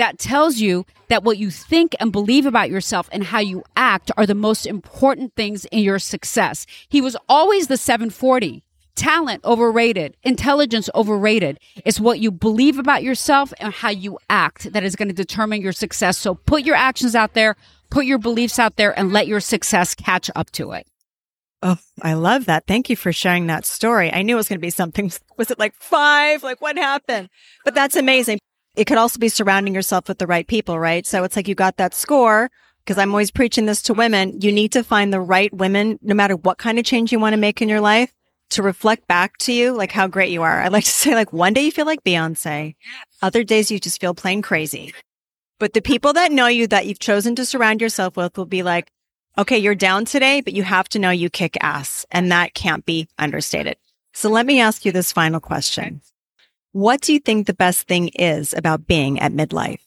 that 0.00 0.18
tells 0.18 0.56
you 0.56 0.86
that 1.08 1.22
what 1.24 1.38
you 1.38 1.50
think 1.50 1.94
and 2.00 2.10
believe 2.10 2.46
about 2.46 2.70
yourself 2.70 3.08
and 3.12 3.24
how 3.24 3.38
you 3.38 3.62
act 3.76 4.10
are 4.16 4.26
the 4.26 4.34
most 4.34 4.66
important 4.66 5.34
things 5.34 5.66
in 5.66 5.80
your 5.80 5.98
success. 5.98 6.66
He 6.88 7.00
was 7.00 7.16
always 7.28 7.68
the 7.68 7.76
740. 7.76 8.64
Talent 9.00 9.42
overrated, 9.46 10.14
intelligence 10.24 10.90
overrated. 10.94 11.58
It's 11.86 11.98
what 11.98 12.20
you 12.20 12.30
believe 12.30 12.78
about 12.78 13.02
yourself 13.02 13.50
and 13.58 13.72
how 13.72 13.88
you 13.88 14.18
act 14.28 14.74
that 14.74 14.84
is 14.84 14.94
going 14.94 15.08
to 15.08 15.14
determine 15.14 15.62
your 15.62 15.72
success. 15.72 16.18
So 16.18 16.34
put 16.34 16.64
your 16.64 16.76
actions 16.76 17.14
out 17.14 17.32
there, 17.32 17.56
put 17.88 18.04
your 18.04 18.18
beliefs 18.18 18.58
out 18.58 18.76
there 18.76 18.96
and 18.98 19.10
let 19.10 19.26
your 19.26 19.40
success 19.40 19.94
catch 19.94 20.30
up 20.36 20.50
to 20.50 20.72
it. 20.72 20.86
Oh, 21.62 21.78
I 22.02 22.12
love 22.12 22.44
that. 22.44 22.66
Thank 22.66 22.90
you 22.90 22.96
for 22.96 23.10
sharing 23.10 23.46
that 23.46 23.64
story. 23.64 24.12
I 24.12 24.20
knew 24.20 24.34
it 24.34 24.36
was 24.36 24.50
going 24.50 24.58
to 24.58 24.60
be 24.60 24.68
something. 24.68 25.10
Was 25.38 25.50
it 25.50 25.58
like 25.58 25.72
five? 25.76 26.42
Like 26.42 26.60
what 26.60 26.76
happened? 26.76 27.30
But 27.64 27.74
that's 27.74 27.96
amazing. 27.96 28.38
It 28.76 28.84
could 28.84 28.98
also 28.98 29.18
be 29.18 29.30
surrounding 29.30 29.74
yourself 29.74 30.08
with 30.08 30.18
the 30.18 30.26
right 30.26 30.46
people, 30.46 30.78
right? 30.78 31.06
So 31.06 31.24
it's 31.24 31.36
like 31.36 31.48
you 31.48 31.54
got 31.54 31.78
that 31.78 31.94
score 31.94 32.50
because 32.84 32.98
I'm 32.98 33.12
always 33.12 33.30
preaching 33.30 33.64
this 33.64 33.80
to 33.84 33.94
women. 33.94 34.42
You 34.42 34.52
need 34.52 34.72
to 34.72 34.84
find 34.84 35.10
the 35.10 35.22
right 35.22 35.50
women, 35.54 35.98
no 36.02 36.14
matter 36.14 36.36
what 36.36 36.58
kind 36.58 36.78
of 36.78 36.84
change 36.84 37.12
you 37.12 37.18
want 37.18 37.32
to 37.32 37.38
make 37.38 37.62
in 37.62 37.70
your 37.70 37.80
life 37.80 38.12
to 38.50 38.62
reflect 38.62 39.06
back 39.06 39.36
to 39.38 39.52
you, 39.52 39.72
like 39.72 39.92
how 39.92 40.06
great 40.06 40.30
you 40.30 40.42
are. 40.42 40.60
I 40.60 40.68
like 40.68 40.84
to 40.84 40.90
say 40.90 41.14
like 41.14 41.32
one 41.32 41.52
day 41.52 41.62
you 41.62 41.72
feel 41.72 41.86
like 41.86 42.04
Beyonce. 42.04 42.74
Other 43.22 43.44
days 43.44 43.70
you 43.70 43.78
just 43.78 44.00
feel 44.00 44.14
plain 44.14 44.42
crazy. 44.42 44.92
But 45.58 45.74
the 45.74 45.82
people 45.82 46.12
that 46.14 46.32
know 46.32 46.46
you 46.46 46.66
that 46.68 46.86
you've 46.86 46.98
chosen 46.98 47.34
to 47.36 47.44
surround 47.44 47.80
yourself 47.80 48.16
with 48.16 48.36
will 48.36 48.46
be 48.46 48.62
like, 48.62 48.90
okay, 49.36 49.58
you're 49.58 49.74
down 49.74 50.04
today, 50.04 50.40
but 50.40 50.52
you 50.52 50.62
have 50.62 50.88
to 50.90 50.98
know 50.98 51.10
you 51.10 51.30
kick 51.30 51.56
ass. 51.60 52.06
And 52.10 52.32
that 52.32 52.54
can't 52.54 52.84
be 52.84 53.08
understated. 53.18 53.76
So 54.12 54.28
let 54.28 54.46
me 54.46 54.60
ask 54.60 54.84
you 54.84 54.92
this 54.92 55.12
final 55.12 55.40
question. 55.40 56.00
What 56.72 57.00
do 57.00 57.12
you 57.12 57.18
think 57.18 57.46
the 57.46 57.54
best 57.54 57.86
thing 57.86 58.08
is 58.08 58.54
about 58.54 58.86
being 58.86 59.20
at 59.20 59.32
midlife? 59.32 59.80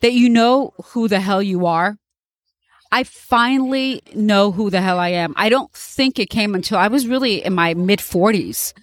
That 0.00 0.12
you 0.12 0.28
know 0.28 0.72
who 0.86 1.08
the 1.08 1.20
hell 1.20 1.42
you 1.42 1.66
are. 1.66 1.96
I 2.92 3.04
finally 3.04 4.02
know 4.14 4.52
who 4.52 4.70
the 4.70 4.82
hell 4.82 4.98
I 5.00 5.08
am. 5.08 5.32
I 5.36 5.48
don't 5.48 5.72
think 5.72 6.18
it 6.18 6.30
came 6.30 6.54
until 6.54 6.78
I 6.78 6.88
was 6.88 7.06
really 7.08 7.44
in 7.44 7.54
my 7.54 7.74
mid 7.74 8.00
40s. 8.00 8.74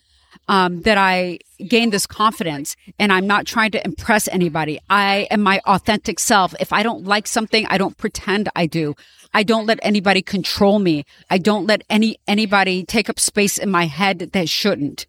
um, 0.49 0.81
that 0.81 0.97
I 0.97 1.39
gained 1.67 1.93
this 1.93 2.07
confidence 2.07 2.75
and 2.97 3.13
I'm 3.13 3.27
not 3.27 3.45
trying 3.45 3.71
to 3.71 3.85
impress 3.85 4.27
anybody. 4.27 4.79
I 4.89 5.27
am 5.29 5.41
my 5.41 5.61
authentic 5.65 6.19
self. 6.19 6.55
If 6.59 6.73
I 6.73 6.81
don't 6.81 7.05
like 7.05 7.27
something, 7.27 7.67
I 7.67 7.77
don't 7.77 7.97
pretend 7.97 8.49
I 8.55 8.65
do. 8.65 8.95
I 9.31 9.43
don't 9.43 9.67
let 9.67 9.79
anybody 9.83 10.23
control 10.23 10.79
me. 10.79 11.05
I 11.29 11.37
don't 11.37 11.67
let 11.67 11.83
any, 11.87 12.17
anybody 12.27 12.83
take 12.83 13.09
up 13.09 13.19
space 13.19 13.59
in 13.59 13.69
my 13.69 13.85
head 13.85 14.31
that 14.33 14.49
shouldn't. 14.49 15.05